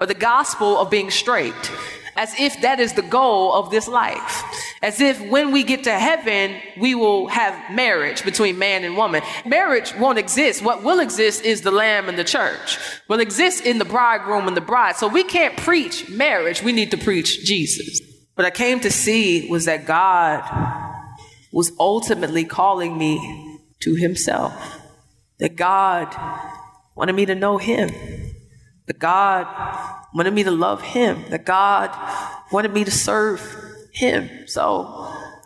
or 0.00 0.06
the 0.06 0.14
gospel 0.14 0.78
of 0.78 0.90
being 0.90 1.10
straight 1.10 1.70
as 2.18 2.34
if 2.38 2.60
that 2.62 2.80
is 2.80 2.94
the 2.94 3.02
goal 3.02 3.54
of 3.54 3.70
this 3.70 3.86
life. 3.86 4.42
As 4.82 5.00
if 5.00 5.20
when 5.30 5.52
we 5.52 5.62
get 5.62 5.84
to 5.84 5.92
heaven, 5.92 6.60
we 6.76 6.96
will 6.96 7.28
have 7.28 7.54
marriage 7.72 8.24
between 8.24 8.58
man 8.58 8.82
and 8.82 8.96
woman. 8.96 9.22
Marriage 9.46 9.94
won't 9.94 10.18
exist. 10.18 10.60
What 10.60 10.82
will 10.82 10.98
exist 10.98 11.44
is 11.44 11.60
the 11.60 11.70
lamb 11.70 12.08
and 12.08 12.18
the 12.18 12.24
church. 12.24 12.76
Will 13.06 13.20
exist 13.20 13.64
in 13.64 13.78
the 13.78 13.84
bridegroom 13.84 14.48
and 14.48 14.56
the 14.56 14.60
bride. 14.60 14.96
So 14.96 15.06
we 15.06 15.22
can't 15.22 15.56
preach 15.56 16.08
marriage. 16.10 16.60
We 16.60 16.72
need 16.72 16.90
to 16.90 16.98
preach 16.98 17.44
Jesus. 17.44 18.00
What 18.34 18.44
I 18.44 18.50
came 18.50 18.80
to 18.80 18.90
see 18.90 19.48
was 19.48 19.66
that 19.66 19.86
God 19.86 20.42
was 21.52 21.72
ultimately 21.78 22.44
calling 22.44 22.96
me 22.96 23.60
to 23.80 23.94
Himself. 23.94 24.80
That 25.38 25.56
God 25.56 26.14
wanted 26.94 27.14
me 27.14 27.26
to 27.26 27.34
know 27.34 27.58
Him. 27.58 27.90
That 28.86 28.98
God 28.98 29.46
wanted 30.14 30.34
me 30.34 30.42
to 30.44 30.50
love 30.50 30.82
Him. 30.82 31.24
That 31.30 31.44
God 31.44 31.90
wanted 32.50 32.72
me 32.72 32.84
to 32.84 32.90
serve 32.90 33.40
Him. 33.92 34.46
So 34.46 34.86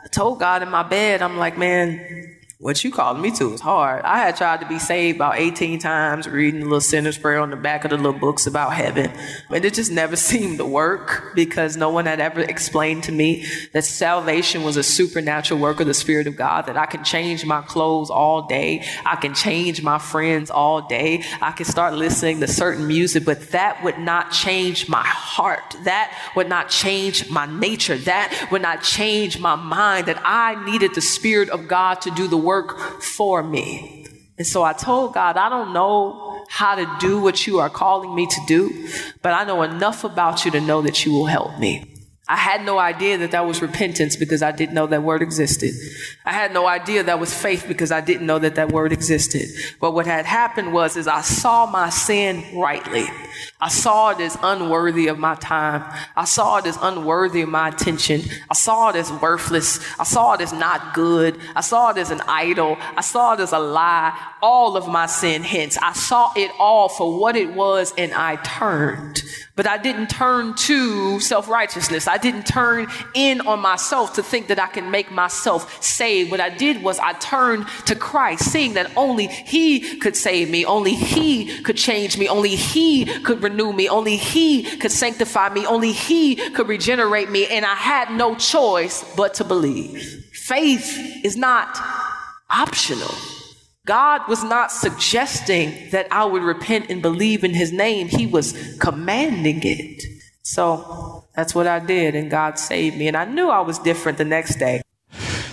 I 0.05 0.09
told 0.11 0.38
God 0.38 0.62
in 0.62 0.71
my 0.71 0.83
bed, 0.83 1.23
I'm 1.23 1.37
like, 1.37 1.59
man, 1.59 2.21
what 2.62 2.85
you 2.85 2.92
called 2.92 3.18
me 3.18 3.33
to 3.33 3.53
is 3.53 3.61
hard. 3.61 4.05
I 4.05 4.18
had 4.18 4.37
tried 4.37 4.61
to 4.61 4.68
be 4.68 4.79
saved 4.79 5.16
about 5.16 5.37
18 5.37 5.81
times, 5.81 6.29
reading 6.29 6.61
the 6.61 6.66
little 6.66 6.81
sinner's 6.81 7.18
prayer 7.18 7.40
on 7.40 7.51
the 7.51 7.57
back 7.57 7.85
of 7.85 7.90
the 7.90 7.96
little 7.96 8.12
books 8.12 8.46
about 8.46 8.72
heaven. 8.72 9.12
And 9.51 9.64
it 9.64 9.75
just 9.75 9.90
never 9.90 10.14
seemed 10.31 10.59
to 10.59 10.64
work 10.64 11.33
because 11.35 11.77
no 11.77 11.90
one 11.90 12.07
had 12.07 12.20
ever 12.20 12.40
explained 12.40 13.03
to 13.05 13.12
me 13.12 13.44
that 13.72 13.85
salvation 13.85 14.62
was 14.62 14.77
a 14.77 14.85
supernatural 14.85 15.59
work 15.59 15.81
of 15.81 15.88
the 15.88 15.92
Spirit 15.92 16.29
of 16.29 16.37
God, 16.37 16.66
that 16.66 16.77
I 16.77 16.87
can 16.87 17.03
change 17.03 17.44
my 17.44 17.62
clothes 17.62 18.11
all 18.11 18.42
day. 18.42 18.85
I 19.05 19.16
can 19.16 19.35
change 19.35 19.83
my 19.83 19.98
friends 19.98 20.48
all 20.48 20.83
day. 20.83 21.25
I 21.40 21.51
can 21.51 21.66
start 21.66 21.94
listening 21.94 22.38
to 22.38 22.46
certain 22.46 22.87
music, 22.87 23.25
but 23.25 23.51
that 23.51 23.83
would 23.83 23.98
not 23.98 24.31
change 24.31 24.88
my 24.88 25.03
heart. 25.03 25.77
That 25.83 26.16
would 26.37 26.48
not 26.48 26.68
change 26.68 27.29
my 27.29 27.46
nature. 27.46 27.96
That 27.96 28.51
would 28.53 28.62
not 28.62 28.85
change 28.85 29.40
my 29.40 29.57
mind, 29.57 30.07
that 30.07 30.22
I 30.25 30.64
needed 30.64 30.94
the 30.94 31.01
Spirit 31.01 31.48
of 31.48 31.66
God 31.66 32.01
to 32.03 32.12
do 32.12 32.29
the 32.29 32.37
work 32.37 32.52
work 32.53 33.01
for 33.01 33.43
me. 33.43 34.07
And 34.37 34.47
so 34.47 34.62
I 34.62 34.75
told 34.75 35.15
God, 35.15 35.38
I 35.38 35.49
don't 35.49 35.73
know 35.73 36.45
how 36.49 36.75
to 36.75 36.87
do 37.01 37.19
what 37.19 37.47
you 37.47 37.61
are 37.61 37.71
calling 37.71 38.15
me 38.15 38.27
to 38.27 38.41
do, 38.47 38.88
but 39.23 39.33
I 39.33 39.45
know 39.45 39.62
enough 39.62 40.05
about 40.05 40.45
you 40.45 40.51
to 40.51 40.61
know 40.61 40.83
that 40.83 41.07
you 41.07 41.12
will 41.12 41.27
help 41.27 41.59
me. 41.59 41.91
I 42.33 42.37
had 42.37 42.64
no 42.64 42.79
idea 42.79 43.18
that 43.18 43.33
that 43.33 43.45
was 43.45 43.61
repentance 43.61 44.16
because 44.16 44.40
I 44.40 44.53
didn't 44.53 44.75
know 44.75 44.87
that 44.87 45.03
word 45.03 45.21
existed. 45.21 45.75
I 46.25 46.33
had 46.33 46.55
no 46.55 46.66
idea 46.66 47.03
that 47.03 47.21
was 47.21 47.35
faith 47.35 47.66
because 47.68 47.92
I 47.92 48.01
didn't 48.01 48.27
know 48.27 48.38
that 48.38 48.55
that 48.55 48.73
word 48.73 48.90
existed. 48.90 49.51
But 49.79 49.92
what 49.92 50.07
had 50.07 50.25
happened 50.25 50.73
was 50.73 50.97
is 50.97 51.07
I 51.07 51.21
saw 51.21 51.66
my 51.66 51.90
sin 51.90 52.42
rightly. 52.59 53.05
I 53.61 53.68
saw 53.68 54.11
it 54.11 54.21
as 54.21 54.38
unworthy 54.42 55.09
of 55.09 55.18
my 55.18 55.35
time. 55.35 55.85
I 56.16 56.25
saw 56.25 56.57
it 56.57 56.64
as 56.64 56.79
unworthy 56.81 57.42
of 57.42 57.51
my 57.51 57.68
attention. 57.68 58.23
I 58.51 58.55
saw 58.55 58.88
it 58.88 58.97
as 58.97 59.12
worthless. 59.12 59.79
I 60.01 60.05
saw 60.05 60.33
it 60.33 60.40
as 60.40 60.55
not 60.55 60.95
good. 60.95 61.38
I 61.55 61.61
saw 61.61 61.90
it 61.90 61.99
as 61.99 62.11
an 62.11 62.23
idol. 62.23 62.79
I 62.97 63.03
saw 63.03 63.35
it 63.35 63.40
as 63.40 63.53
a 63.53 63.59
lie. 63.59 64.18
All 64.40 64.79
of 64.79 64.88
my 64.88 65.05
sin 65.05 65.42
hence. 65.42 65.77
I 65.83 65.92
saw 65.92 66.33
it 66.35 66.51
all 66.59 66.88
for 66.88 67.18
what 67.21 67.37
it 67.37 67.53
was 67.53 67.92
and 67.99 68.14
I 68.14 68.37
turned. 68.37 69.23
But 69.55 69.66
I 69.66 69.77
didn't 69.77 70.09
turn 70.09 70.55
to 70.55 71.21
self 71.21 71.49
righteousness. 71.49 72.09
I 72.09 72.16
didn't 72.22 72.46
turn 72.46 72.87
in 73.14 73.40
on 73.42 73.61
myself 73.61 74.14
to 74.14 74.22
think 74.22 74.46
that 74.46 74.58
I 74.58 74.68
can 74.68 74.90
make 74.90 75.11
myself 75.11 75.82
saved. 75.82 76.30
What 76.30 76.40
I 76.40 76.48
did 76.48 76.82
was 76.82 76.98
I 76.98 77.12
turned 77.14 77.66
to 77.87 77.94
Christ, 77.94 78.50
seeing 78.50 78.74
that 78.74 78.90
only 78.96 79.26
He 79.26 79.98
could 79.98 80.16
save 80.16 80.48
me, 80.48 80.64
only 80.64 80.94
He 80.94 81.62
could 81.62 81.76
change 81.76 82.16
me, 82.16 82.28
only 82.28 82.56
He 82.56 83.04
could 83.20 83.42
renew 83.42 83.72
me, 83.72 83.88
only 83.88 84.16
He 84.16 84.62
could 84.78 84.92
sanctify 84.92 85.50
me, 85.50 85.66
only 85.66 85.92
He 85.92 86.37
could 86.50 86.68
regenerate 86.68 87.30
me. 87.30 87.46
And 87.46 87.64
I 87.64 87.74
had 87.74 88.11
no 88.11 88.35
choice 88.35 89.04
but 89.16 89.35
to 89.35 89.44
believe. 89.44 90.30
Faith 90.32 91.24
is 91.24 91.37
not 91.37 91.78
optional. 92.48 93.14
God 93.85 94.28
was 94.28 94.44
not 94.44 94.70
suggesting 94.70 95.90
that 95.90 96.06
I 96.12 96.24
would 96.24 96.42
repent 96.42 96.88
and 96.88 97.02
believe 97.02 97.42
in 97.42 97.52
his 97.52 97.72
name. 97.72 98.08
He 98.08 98.26
was 98.26 98.76
commanding 98.78 99.61
it. 99.64 100.04
So 100.42 101.24
that's 101.35 101.55
what 101.55 101.66
I 101.66 101.78
did, 101.78 102.14
and 102.14 102.31
God 102.31 102.59
saved 102.59 102.96
me. 102.96 103.09
And 103.09 103.16
I 103.16 103.24
knew 103.24 103.48
I 103.48 103.61
was 103.61 103.78
different 103.78 104.18
the 104.18 104.24
next 104.24 104.57
day. 104.57 104.83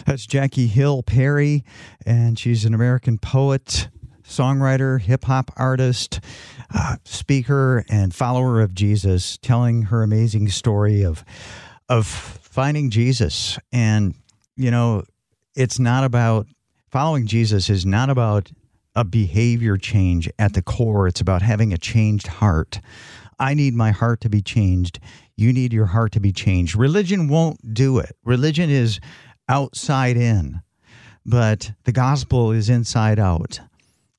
That's 0.06 0.26
Jackie 0.26 0.68
Hill 0.68 1.04
Perry, 1.04 1.64
and 2.06 2.40
she's 2.40 2.66
an 2.66 2.74
American 2.74 3.20
poet, 3.20 3.90
songwriter, 4.24 5.00
hip 5.00 5.26
hop 5.26 5.52
artist, 5.56 6.20
uh, 6.74 6.98
speaker, 7.04 7.86
and 7.90 8.14
follower 8.14 8.62
of 8.62 8.74
Jesus, 8.74 9.38
telling 9.38 9.84
her 9.84 10.02
amazing 10.02 10.50
story 10.50 11.04
of 11.04 11.24
of 11.88 12.08
finding 12.08 12.90
Jesus. 12.90 13.60
And 13.72 14.16
you 14.56 14.72
know, 14.72 15.04
it's 15.56 15.78
not 15.80 16.04
about 16.04 16.48
following 16.90 17.28
Jesus 17.28 17.70
is 17.70 17.86
not 17.86 18.10
about 18.10 18.52
a 18.96 19.04
behavior 19.04 19.78
change 19.78 20.30
at 20.40 20.54
the 20.54 20.62
core, 20.62 21.08
it's 21.08 21.22
about 21.22 21.42
having 21.42 21.72
a 21.72 21.78
changed 21.78 22.28
heart. 22.28 22.80
I 23.40 23.54
need 23.54 23.74
my 23.74 23.92
heart 23.92 24.22
to 24.22 24.30
be 24.30 24.42
changed. 24.42 25.00
You 25.36 25.54
need 25.54 25.72
your 25.72 25.86
heart 25.86 26.12
to 26.14 26.20
be 26.20 26.32
changed. 26.34 26.76
Religion 26.76 27.30
won't 27.30 27.74
do 27.74 28.00
it. 28.00 28.16
Religion 28.26 28.70
is 28.70 29.00
outside 29.48 30.18
in, 30.18 30.62
but 31.26 31.72
the 31.86 31.92
gospel 31.92 32.52
is 32.52 32.70
inside 32.70 33.20
out. 33.20 33.60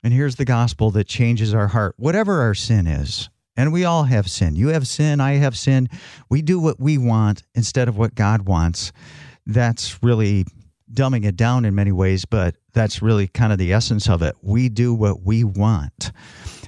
And 0.02 0.14
here's 0.14 0.36
the 0.36 0.46
gospel 0.46 0.90
that 0.92 1.06
changes 1.06 1.52
our 1.52 1.68
heart, 1.68 1.94
whatever 1.98 2.40
our 2.40 2.54
sin 2.54 2.86
is. 2.86 3.28
And 3.56 3.72
we 3.72 3.84
all 3.84 4.04
have 4.04 4.30
sin. 4.30 4.56
You 4.56 4.68
have 4.68 4.88
sin, 4.88 5.20
I 5.20 5.32
have 5.32 5.56
sin. 5.56 5.88
We 6.30 6.40
do 6.40 6.58
what 6.58 6.80
we 6.80 6.96
want 6.96 7.42
instead 7.54 7.88
of 7.88 7.98
what 7.98 8.14
God 8.14 8.42
wants. 8.46 8.92
That's 9.44 10.02
really 10.02 10.46
dumbing 10.90 11.26
it 11.26 11.36
down 11.36 11.66
in 11.66 11.74
many 11.74 11.92
ways, 11.92 12.24
but 12.24 12.56
that's 12.72 13.02
really 13.02 13.28
kind 13.28 13.52
of 13.52 13.58
the 13.58 13.72
essence 13.72 14.08
of 14.08 14.22
it. 14.22 14.34
We 14.40 14.70
do 14.70 14.94
what 14.94 15.22
we 15.22 15.44
want 15.44 16.12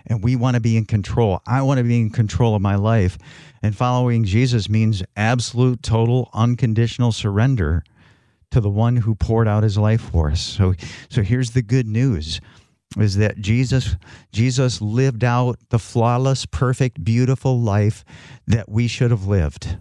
and 0.07 0.23
we 0.23 0.37
want 0.37 0.55
to 0.55 0.61
be 0.61 0.77
in 0.77 0.85
control. 0.85 1.41
I 1.47 1.63
want 1.63 1.79
to 1.79 1.85
be 1.85 2.01
in 2.01 2.11
control 2.11 2.55
of 2.55 2.63
my 2.63 2.77
life. 2.77 3.19
And 3.63 3.77
following 3.77 4.25
Jesus 4.25 4.69
means 4.69 5.03
absolute, 5.17 5.83
total, 5.83 6.31
unconditional 6.33 7.13
surrender 7.13 7.85
to 8.51 8.61
the 8.61 8.71
one 8.71 8.97
who 8.97 9.15
poured 9.15 9.49
out 9.49 9.63
his 9.63 9.79
life 9.79 10.01
for 10.01 10.31
us. 10.31 10.41
So 10.41 10.75
so 11.09 11.23
here's 11.23 11.51
the 11.51 11.63
good 11.63 11.87
news 11.87 12.41
is 12.99 13.17
that 13.17 13.39
Jesus 13.39 13.97
Jesus 14.33 14.81
lived 14.81 15.25
out 15.25 15.59
the 15.71 15.79
flawless, 15.79 16.47
perfect, 16.47 17.03
beautiful 17.03 17.61
life 17.61 18.05
that 18.47 18.69
we 18.69 18.87
should 18.87 19.11
have 19.11 19.27
lived. 19.27 19.77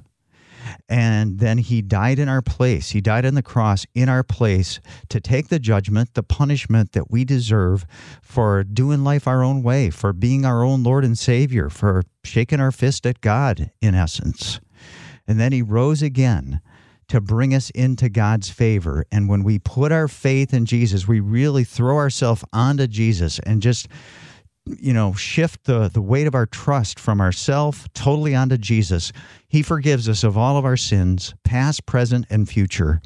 And 0.89 1.39
then 1.39 1.57
he 1.57 1.81
died 1.81 2.19
in 2.19 2.29
our 2.29 2.41
place. 2.41 2.91
He 2.91 3.01
died 3.01 3.25
on 3.25 3.36
the 3.36 3.43
cross 3.43 3.86
in 3.93 4.10
our 4.10 4.23
place 4.23 4.79
to 5.10 5.19
take 5.19 5.49
the 5.49 5.60
judgment, 5.60 6.13
the 6.13 6.23
punishment 6.23 6.91
that 6.93 7.12
we 7.12 7.25
deserve 7.25 7.86
for 8.21 8.63
doing 8.63 9.03
life 9.03 9.27
our 9.27 9.43
own 9.43 9.63
way, 9.63 9.89
for 9.89 10.13
being 10.13 10.45
our 10.45 10.63
own 10.63 10.84
Lord 10.84 11.05
and 11.05 11.17
Savior, 11.17 11.69
for 11.69 12.03
shaking 12.23 12.60
our 12.60 12.71
fist 12.71 13.05
at 13.05 13.21
God, 13.21 13.71
in 13.81 13.95
essence. 13.95 14.60
And 15.27 15.39
then 15.39 15.51
he 15.51 15.62
rose 15.62 16.01
again 16.01 16.62
to 17.07 17.19
bring 17.19 17.53
us 17.53 17.69
into 17.71 18.07
God's 18.07 18.49
favor. 18.49 19.05
And 19.12 19.27
when 19.27 19.43
we 19.43 19.60
put 19.60 19.91
our 19.91 20.07
faith 20.07 20.53
in 20.53 20.65
Jesus, 20.65 21.07
we 21.07 21.19
really 21.19 21.65
throw 21.65 21.97
ourselves 21.97 22.45
onto 22.53 22.88
Jesus 22.88 23.38
and 23.39 23.62
just 23.62 23.88
you 24.65 24.93
know 24.93 25.13
shift 25.13 25.65
the 25.65 25.89
the 25.89 26.02
weight 26.02 26.28
of 26.28 26.36
our 26.36 26.45
trust 26.45 27.00
from 27.00 27.19
ourself 27.19 27.91
totally 27.93 28.36
onto 28.36 28.58
Jesus. 28.58 29.12
He 29.47 29.62
forgives 29.62 30.08
us 30.08 30.24
of 30.24 30.38
all 30.38 30.58
of 30.58 30.65
our 30.65 30.78
sins 30.78 31.34
past 31.43 31.86
present 31.86 32.26
and 32.30 32.47
future. 32.47 33.02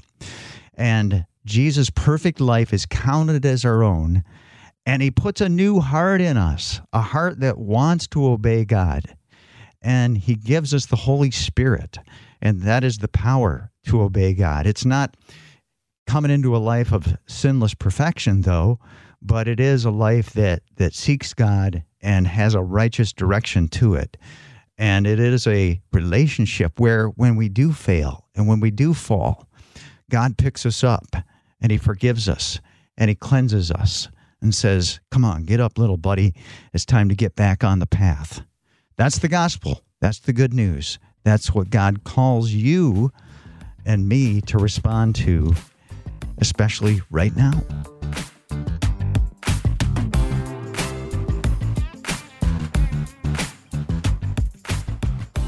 And 0.76 1.26
Jesus 1.46 1.90
perfect 1.90 2.42
life 2.42 2.74
is 2.74 2.86
counted 2.86 3.46
as 3.46 3.64
our 3.64 3.84
own. 3.84 4.24
And 4.88 5.02
he 5.02 5.10
puts 5.10 5.42
a 5.42 5.50
new 5.50 5.80
heart 5.80 6.22
in 6.22 6.38
us 6.38 6.82
a 6.94 7.02
heart 7.02 7.40
that 7.40 7.58
wants 7.58 8.08
to 8.08 8.26
obey 8.28 8.66
God. 8.66 9.16
And 9.82 10.18
he 10.18 10.36
gives 10.36 10.74
us 10.74 10.88
the 10.88 10.96
holy 10.96 11.32
spirit. 11.32 12.00
And 12.42 12.62
that 12.64 12.84
is 12.84 12.98
the 12.98 13.08
power 13.08 13.72
to 13.88 14.02
obey 14.02 14.34
God. 14.34 14.68
It's 14.68 14.86
not 14.86 15.16
coming 16.08 16.32
into 16.32 16.56
a 16.56 16.58
life 16.58 16.92
of 16.92 17.18
sinless 17.28 17.74
perfection 17.74 18.42
though 18.42 18.80
but 19.26 19.48
it 19.48 19.60
is 19.60 19.86
a 19.86 19.92
life 19.92 20.32
that 20.34 20.62
that 20.76 20.94
seeks 20.94 21.34
God 21.34 21.84
and 22.00 22.28
has 22.28 22.54
a 22.54 22.62
righteous 22.62 23.12
direction 23.12 23.68
to 23.70 23.96
it. 23.96 24.18
And 24.78 25.08
it 25.08 25.20
is 25.20 25.48
a 25.48 25.82
relationship 25.92 26.80
where 26.80 27.08
when 27.08 27.36
we 27.36 27.50
do 27.50 27.72
fail 27.72 28.28
and 28.36 28.48
when 28.48 28.60
we 28.60 28.70
do 28.70 28.94
fall, 28.94 29.48
God 30.10 30.38
picks 30.38 30.66
us 30.66 30.84
up 30.84 31.16
and 31.60 31.72
he 31.72 31.78
forgives 31.78 32.30
us 32.30 32.60
and 32.98 33.10
he 33.10 33.16
cleanses 33.16 33.72
us 33.72 34.10
and 34.42 34.54
says, 34.54 35.00
"Come 35.10 35.26
on, 35.26 35.46
get 35.46 35.60
up, 35.60 35.80
little 35.80 35.98
buddy. 35.98 36.36
It's 36.74 36.86
time 36.86 37.10
to 37.10 37.16
get 37.16 37.36
back 37.36 37.64
on 37.64 37.80
the 37.80 37.88
path." 37.88 38.42
That's 38.96 39.18
the 39.18 39.28
gospel. 39.28 39.82
That's 40.02 40.20
the 40.20 40.34
good 40.34 40.54
news. 40.54 41.00
That's 41.24 41.54
what 41.56 41.72
God 41.72 42.04
calls 42.04 42.52
you 42.52 43.12
and 43.86 44.08
me 44.08 44.42
to 44.42 44.60
respond 44.60 45.16
to, 45.16 45.56
especially 46.38 47.02
right 47.10 47.36
now. 47.36 47.64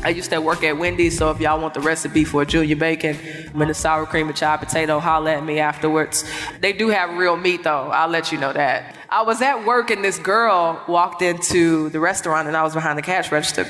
I 0.08 0.12
used 0.12 0.30
to 0.30 0.39
work 0.39 0.63
at 0.63 0.78
Wendy's, 0.78 1.17
so 1.17 1.32
if 1.32 1.41
y'all 1.41 1.60
want 1.60 1.74
the 1.74 1.82
recipe 1.82 2.24
for 2.24 2.46
junior 2.46 2.78
bacon, 2.78 3.17
in 3.54 3.67
the 3.67 3.74
sour 3.74 4.06
cream 4.06 4.30
and 4.30 4.38
chive 4.38 4.62
potato, 4.62 5.00
holla 5.00 5.34
at 5.34 5.43
me 5.43 5.60
afterwards. 5.60 6.24
They 6.62 6.72
do 6.72 6.88
have 6.88 7.17
real 7.17 7.36
meat 7.36 7.65
though, 7.65 7.89
I'll 7.91 8.08
let 8.08 8.32
you 8.32 8.38
know 8.38 8.54
that. 8.54 8.96
I 9.10 9.24
was 9.24 9.41
at 9.41 9.65
work 9.65 9.91
and 9.91 10.06
this 10.06 10.17
girl 10.17 10.82
walked 10.88 11.22
into 11.22 11.89
the 11.89 12.00
restaurant 12.00 12.48
and 12.48 12.56
I 12.56 12.63
was 12.63 12.74
behind 12.74 12.98
the 12.98 13.02
cash 13.02 13.34
register 13.34 13.67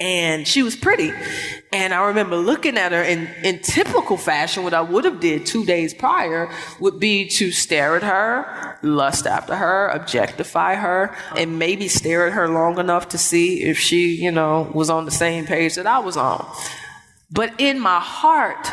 and 0.00 0.48
she 0.48 0.62
was 0.62 0.74
pretty. 0.74 1.12
And 1.72 1.92
I 1.92 2.06
remember 2.06 2.36
looking 2.36 2.78
at 2.78 2.92
her 2.92 3.02
in, 3.02 3.28
in 3.44 3.60
typical 3.60 4.16
fashion, 4.16 4.64
what 4.64 4.74
I 4.74 4.80
would 4.80 5.04
have 5.04 5.20
did 5.20 5.46
two 5.46 5.64
days 5.66 5.92
prior 5.92 6.50
would 6.80 6.98
be 6.98 7.28
to 7.28 7.52
stare 7.52 7.96
at 7.96 8.02
her, 8.02 8.78
lust 8.82 9.26
after 9.26 9.54
her, 9.54 9.88
objectify 9.88 10.76
her, 10.76 11.14
and 11.36 11.58
maybe 11.58 11.86
stare 11.86 12.26
at 12.26 12.32
her 12.32 12.48
long 12.48 12.78
enough 12.78 13.10
to 13.10 13.18
see 13.18 13.62
if 13.62 13.78
she, 13.78 14.14
you 14.16 14.32
know, 14.32 14.70
was 14.74 14.88
on 14.88 15.04
the 15.04 15.10
same 15.10 15.46
page 15.46 15.74
that 15.74 15.86
I 15.86 15.98
was 15.98 16.16
on. 16.16 16.50
But 17.30 17.60
in 17.60 17.78
my 17.78 18.00
heart, 18.00 18.68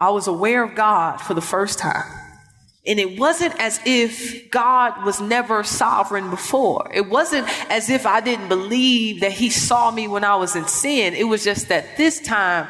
I 0.00 0.10
was 0.10 0.26
aware 0.26 0.64
of 0.64 0.74
God 0.74 1.18
for 1.18 1.34
the 1.34 1.42
first 1.42 1.78
time. 1.78 2.23
And 2.86 3.00
it 3.00 3.18
wasn't 3.18 3.58
as 3.58 3.80
if 3.86 4.50
God 4.50 5.04
was 5.04 5.20
never 5.20 5.64
sovereign 5.64 6.28
before. 6.28 6.90
It 6.92 7.08
wasn't 7.08 7.48
as 7.70 7.88
if 7.88 8.04
I 8.04 8.20
didn't 8.20 8.48
believe 8.48 9.20
that 9.20 9.32
He 9.32 9.48
saw 9.48 9.90
me 9.90 10.06
when 10.06 10.22
I 10.22 10.36
was 10.36 10.54
in 10.54 10.68
sin. 10.68 11.14
It 11.14 11.24
was 11.24 11.44
just 11.44 11.68
that 11.68 11.96
this 11.96 12.20
time 12.20 12.68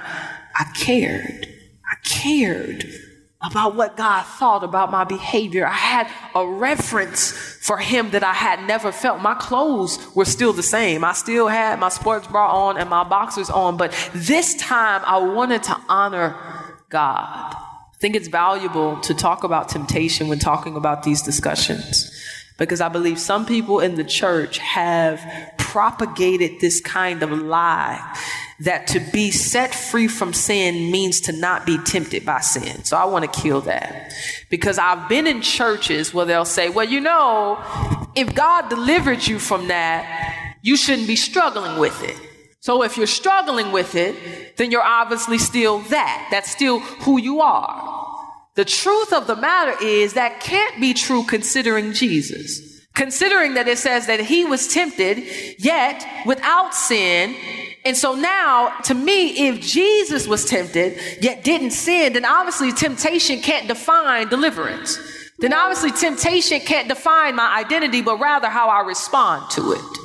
I 0.55 0.65
cared. 0.77 1.49
I 1.91 1.97
cared 2.09 2.87
about 3.43 3.75
what 3.75 3.97
God 3.97 4.25
thought 4.25 4.63
about 4.63 4.91
my 4.91 5.05
behavior. 5.05 5.67
I 5.67 5.73
had 5.73 6.11
a 6.35 6.47
reference 6.47 7.33
for 7.33 7.77
Him 7.77 8.11
that 8.11 8.23
I 8.23 8.33
had 8.33 8.65
never 8.67 8.93
felt. 8.93 9.21
My 9.21 9.35
clothes 9.35 9.99
were 10.15 10.25
still 10.25 10.53
the 10.53 10.63
same. 10.63 11.05
I 11.05 11.13
still 11.13 11.49
had 11.49 11.81
my 11.81 11.89
sports 11.89 12.29
bra 12.29 12.69
on 12.69 12.79
and 12.79 12.89
my 12.89 13.03
boxers 13.03 13.51
on, 13.51 13.77
but 13.77 13.93
this 14.15 14.55
time 14.55 15.03
I 15.05 15.19
wanted 15.19 15.65
to 15.65 15.77
honor 15.89 16.37
God 16.89 17.44
think 18.05 18.17
it's 18.17 18.29
valuable 18.29 19.01
to 19.01 19.15
talk 19.15 19.45
about 19.45 19.71
temptation 19.71 20.29
when 20.29 20.39
talking 20.39 20.77
about 20.77 21.05
these 21.05 21.23
discussions 21.23 22.13
because 22.59 22.83
I 22.83 22.91
believe 22.91 23.19
some 23.19 23.47
people 23.47 23.81
in 23.81 23.95
the 23.95 24.05
church 24.05 24.59
have 24.59 25.27
propagated 25.57 26.61
this 26.61 26.83
kind 26.83 27.23
of 27.23 27.31
lie 27.31 27.99
that 28.61 28.87
to 28.89 29.01
be 29.11 29.31
set 29.31 29.75
free 29.75 30.07
from 30.07 30.35
sin 30.35 30.91
means 30.91 31.19
to 31.23 31.33
not 31.33 31.65
be 31.65 31.79
tempted 31.79 32.27
by 32.27 32.41
sin. 32.41 32.85
So 32.85 32.99
I 32.99 33.07
want 33.07 33.25
to 33.25 33.41
kill 33.41 33.63
that 33.63 34.13
because 34.51 34.77
I've 34.77 35.09
been 35.09 35.27
in 35.27 35.41
churches 35.41 36.13
where 36.13 36.27
they'll 36.27 36.45
say, 36.45 36.69
well, 36.69 36.87
you 36.87 37.01
know, 37.01 37.59
if 38.15 38.35
God 38.35 38.69
delivered 38.69 39.27
you 39.27 39.39
from 39.39 39.69
that, 39.69 40.59
you 40.61 40.77
shouldn't 40.77 41.09
be 41.09 41.17
struggling 41.17 41.79
with 41.79 42.03
it. 42.03 42.34
So 42.65 42.83
if 42.83 42.97
you're 42.97 43.07
struggling 43.07 43.73
with 43.73 43.95
it, 43.95 44.57
then 44.57 44.71
you're 44.71 44.83
obviously 44.83 45.37
still 45.37 45.81
that. 45.91 46.29
That's 46.31 46.51
still 46.51 46.79
who 46.79 47.21
you 47.21 47.43
are. 47.43 48.17
The 48.55 48.65
truth 48.65 49.13
of 49.13 49.27
the 49.27 49.37
matter 49.37 49.75
is 49.85 50.15
that 50.15 50.41
can't 50.41 50.81
be 50.81 50.95
true 50.95 51.25
considering 51.25 51.93
Jesus. 51.93 52.81
Considering 52.95 53.53
that 53.53 53.69
it 53.69 53.77
says 53.77 54.07
that 54.07 54.21
he 54.21 54.47
was 54.47 54.67
tempted, 54.67 55.23
yet 55.59 56.07
without 56.25 56.75
sin. 56.75 57.37
And 57.85 57.99
so 57.99 58.15
now, 58.15 58.75
to 58.85 58.95
me, 58.95 59.47
if 59.47 59.61
Jesus 59.61 60.27
was 60.27 60.47
tempted, 60.47 60.99
yet 61.23 61.45
didn't 61.45 61.73
sin, 61.73 62.15
then 62.15 62.25
obviously 62.25 62.73
temptation 62.73 63.43
can't 63.43 63.69
define 63.69 64.29
deliverance. 64.29 64.99
Then 65.39 65.53
obviously 65.53 65.91
temptation 65.91 66.61
can't 66.61 66.89
define 66.89 67.37
my 67.37 67.59
identity, 67.59 68.01
but 68.01 68.19
rather 68.21 68.49
how 68.49 68.71
I 68.71 68.87
respond 68.87 69.51
to 69.51 69.73
it. 69.73 70.04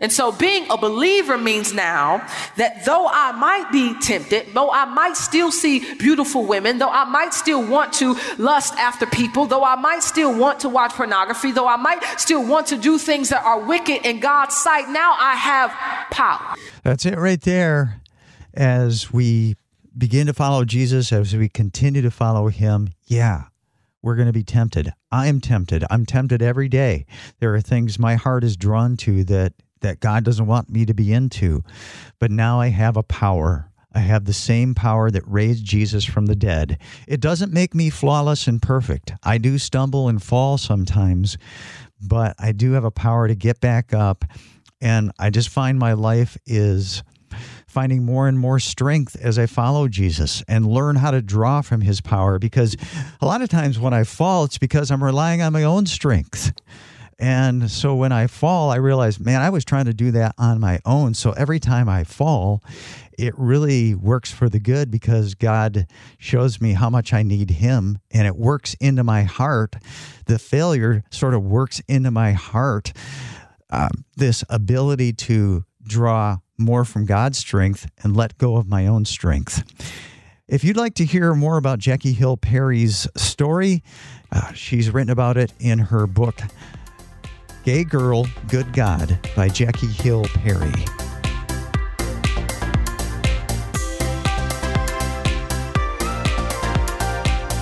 And 0.00 0.10
so 0.10 0.32
being 0.32 0.66
a 0.70 0.78
believer 0.78 1.36
means 1.36 1.74
now 1.74 2.26
that 2.56 2.84
though 2.86 3.06
I 3.06 3.32
might 3.32 3.70
be 3.70 3.94
tempted, 4.00 4.48
though 4.54 4.70
I 4.70 4.86
might 4.86 5.16
still 5.16 5.52
see 5.52 5.94
beautiful 5.96 6.46
women, 6.46 6.78
though 6.78 6.90
I 6.90 7.04
might 7.04 7.34
still 7.34 7.64
want 7.66 7.92
to 7.94 8.16
lust 8.38 8.74
after 8.74 9.06
people, 9.06 9.46
though 9.46 9.64
I 9.64 9.76
might 9.76 10.02
still 10.02 10.36
want 10.36 10.60
to 10.60 10.68
watch 10.68 10.92
pornography, 10.92 11.52
though 11.52 11.68
I 11.68 11.76
might 11.76 12.02
still 12.18 12.46
want 12.46 12.68
to 12.68 12.78
do 12.78 12.96
things 12.96 13.28
that 13.28 13.44
are 13.44 13.60
wicked 13.60 14.06
in 14.06 14.20
God's 14.20 14.56
sight, 14.56 14.88
now 14.88 15.14
I 15.18 15.34
have 15.34 15.70
power. 16.10 16.56
That's 16.82 17.04
it 17.04 17.18
right 17.18 17.40
there. 17.40 18.00
As 18.54 19.12
we 19.12 19.54
begin 19.96 20.26
to 20.26 20.32
follow 20.32 20.64
Jesus, 20.64 21.12
as 21.12 21.36
we 21.36 21.48
continue 21.48 22.02
to 22.02 22.10
follow 22.10 22.48
him, 22.48 22.90
yeah, 23.06 23.44
we're 24.02 24.16
going 24.16 24.26
to 24.26 24.32
be 24.32 24.42
tempted. 24.42 24.92
I 25.12 25.26
am 25.26 25.40
tempted. 25.40 25.84
I'm 25.90 26.06
tempted 26.06 26.40
every 26.40 26.68
day. 26.68 27.06
There 27.38 27.54
are 27.54 27.60
things 27.60 27.98
my 27.98 28.14
heart 28.14 28.44
is 28.44 28.56
drawn 28.56 28.96
to 28.98 29.24
that 29.24 29.52
that 29.80 30.00
God 30.00 30.24
doesn't 30.24 30.46
want 30.46 30.70
me 30.70 30.84
to 30.86 30.94
be 30.94 31.12
into. 31.12 31.62
But 32.18 32.30
now 32.30 32.60
I 32.60 32.68
have 32.68 32.96
a 32.96 33.02
power. 33.02 33.70
I 33.92 34.00
have 34.00 34.24
the 34.24 34.32
same 34.32 34.74
power 34.74 35.10
that 35.10 35.26
raised 35.26 35.64
Jesus 35.64 36.04
from 36.04 36.26
the 36.26 36.36
dead. 36.36 36.78
It 37.08 37.20
doesn't 37.20 37.52
make 37.52 37.74
me 37.74 37.90
flawless 37.90 38.46
and 38.46 38.62
perfect. 38.62 39.12
I 39.24 39.38
do 39.38 39.58
stumble 39.58 40.08
and 40.08 40.22
fall 40.22 40.58
sometimes, 40.58 41.38
but 42.00 42.36
I 42.38 42.52
do 42.52 42.72
have 42.72 42.84
a 42.84 42.92
power 42.92 43.26
to 43.26 43.34
get 43.34 43.60
back 43.60 43.92
up. 43.92 44.24
And 44.80 45.12
I 45.18 45.30
just 45.30 45.48
find 45.48 45.78
my 45.78 45.92
life 45.94 46.38
is 46.46 47.02
finding 47.66 48.04
more 48.04 48.26
and 48.26 48.38
more 48.38 48.58
strength 48.58 49.16
as 49.20 49.38
I 49.38 49.46
follow 49.46 49.88
Jesus 49.88 50.42
and 50.48 50.66
learn 50.66 50.96
how 50.96 51.10
to 51.10 51.22
draw 51.22 51.60
from 51.60 51.80
his 51.80 52.00
power. 52.00 52.38
Because 52.38 52.76
a 53.20 53.26
lot 53.26 53.42
of 53.42 53.48
times 53.48 53.78
when 53.78 53.92
I 53.92 54.04
fall, 54.04 54.44
it's 54.44 54.58
because 54.58 54.90
I'm 54.90 55.02
relying 55.02 55.42
on 55.42 55.52
my 55.52 55.62
own 55.62 55.86
strength. 55.86 56.52
And 57.20 57.70
so 57.70 57.94
when 57.94 58.12
I 58.12 58.26
fall, 58.26 58.70
I 58.70 58.76
realize, 58.76 59.20
man, 59.20 59.42
I 59.42 59.50
was 59.50 59.64
trying 59.64 59.84
to 59.84 59.92
do 59.92 60.10
that 60.12 60.34
on 60.38 60.58
my 60.58 60.80
own. 60.86 61.12
So 61.12 61.32
every 61.32 61.60
time 61.60 61.86
I 61.86 62.02
fall, 62.02 62.64
it 63.18 63.34
really 63.36 63.94
works 63.94 64.30
for 64.32 64.48
the 64.48 64.58
good 64.58 64.90
because 64.90 65.34
God 65.34 65.86
shows 66.16 66.62
me 66.62 66.72
how 66.72 66.88
much 66.88 67.12
I 67.12 67.22
need 67.22 67.50
Him 67.50 67.98
and 68.10 68.26
it 68.26 68.36
works 68.36 68.74
into 68.80 69.04
my 69.04 69.24
heart. 69.24 69.76
The 70.24 70.38
failure 70.38 71.04
sort 71.10 71.34
of 71.34 71.44
works 71.44 71.82
into 71.86 72.10
my 72.10 72.32
heart. 72.32 72.94
Um, 73.68 74.04
this 74.16 74.42
ability 74.48 75.12
to 75.12 75.64
draw 75.82 76.38
more 76.56 76.86
from 76.86 77.04
God's 77.04 77.38
strength 77.38 77.90
and 78.02 78.16
let 78.16 78.38
go 78.38 78.56
of 78.56 78.66
my 78.66 78.86
own 78.86 79.04
strength. 79.04 79.62
If 80.48 80.64
you'd 80.64 80.76
like 80.76 80.94
to 80.94 81.04
hear 81.04 81.34
more 81.34 81.58
about 81.58 81.78
Jackie 81.78 82.12
Hill 82.12 82.36
Perry's 82.36 83.06
story, 83.16 83.84
uh, 84.32 84.52
she's 84.52 84.90
written 84.90 85.10
about 85.10 85.36
it 85.36 85.52
in 85.60 85.78
her 85.78 86.06
book, 86.06 86.40
Gay 87.64 87.84
Girl, 87.84 88.26
Good 88.48 88.72
God 88.72 89.18
by 89.36 89.48
Jackie 89.48 89.86
Hill 89.86 90.24
Perry. 90.24 90.72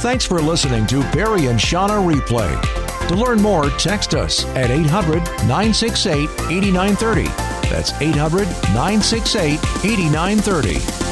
Thanks 0.00 0.24
for 0.24 0.40
listening 0.40 0.87
to 0.87 1.00
Barry 1.11 1.46
and 1.46 1.58
Shauna 1.58 1.98
Replay. 2.00 3.08
To 3.08 3.16
learn 3.16 3.42
more, 3.42 3.68
text 3.70 4.14
us 4.14 4.44
at 4.54 4.70
800 4.70 5.18
968 5.48 6.28
8930. 6.50 7.24
That's 7.68 7.92
800 8.00 8.46
968 8.46 9.58
8930. 9.84 11.08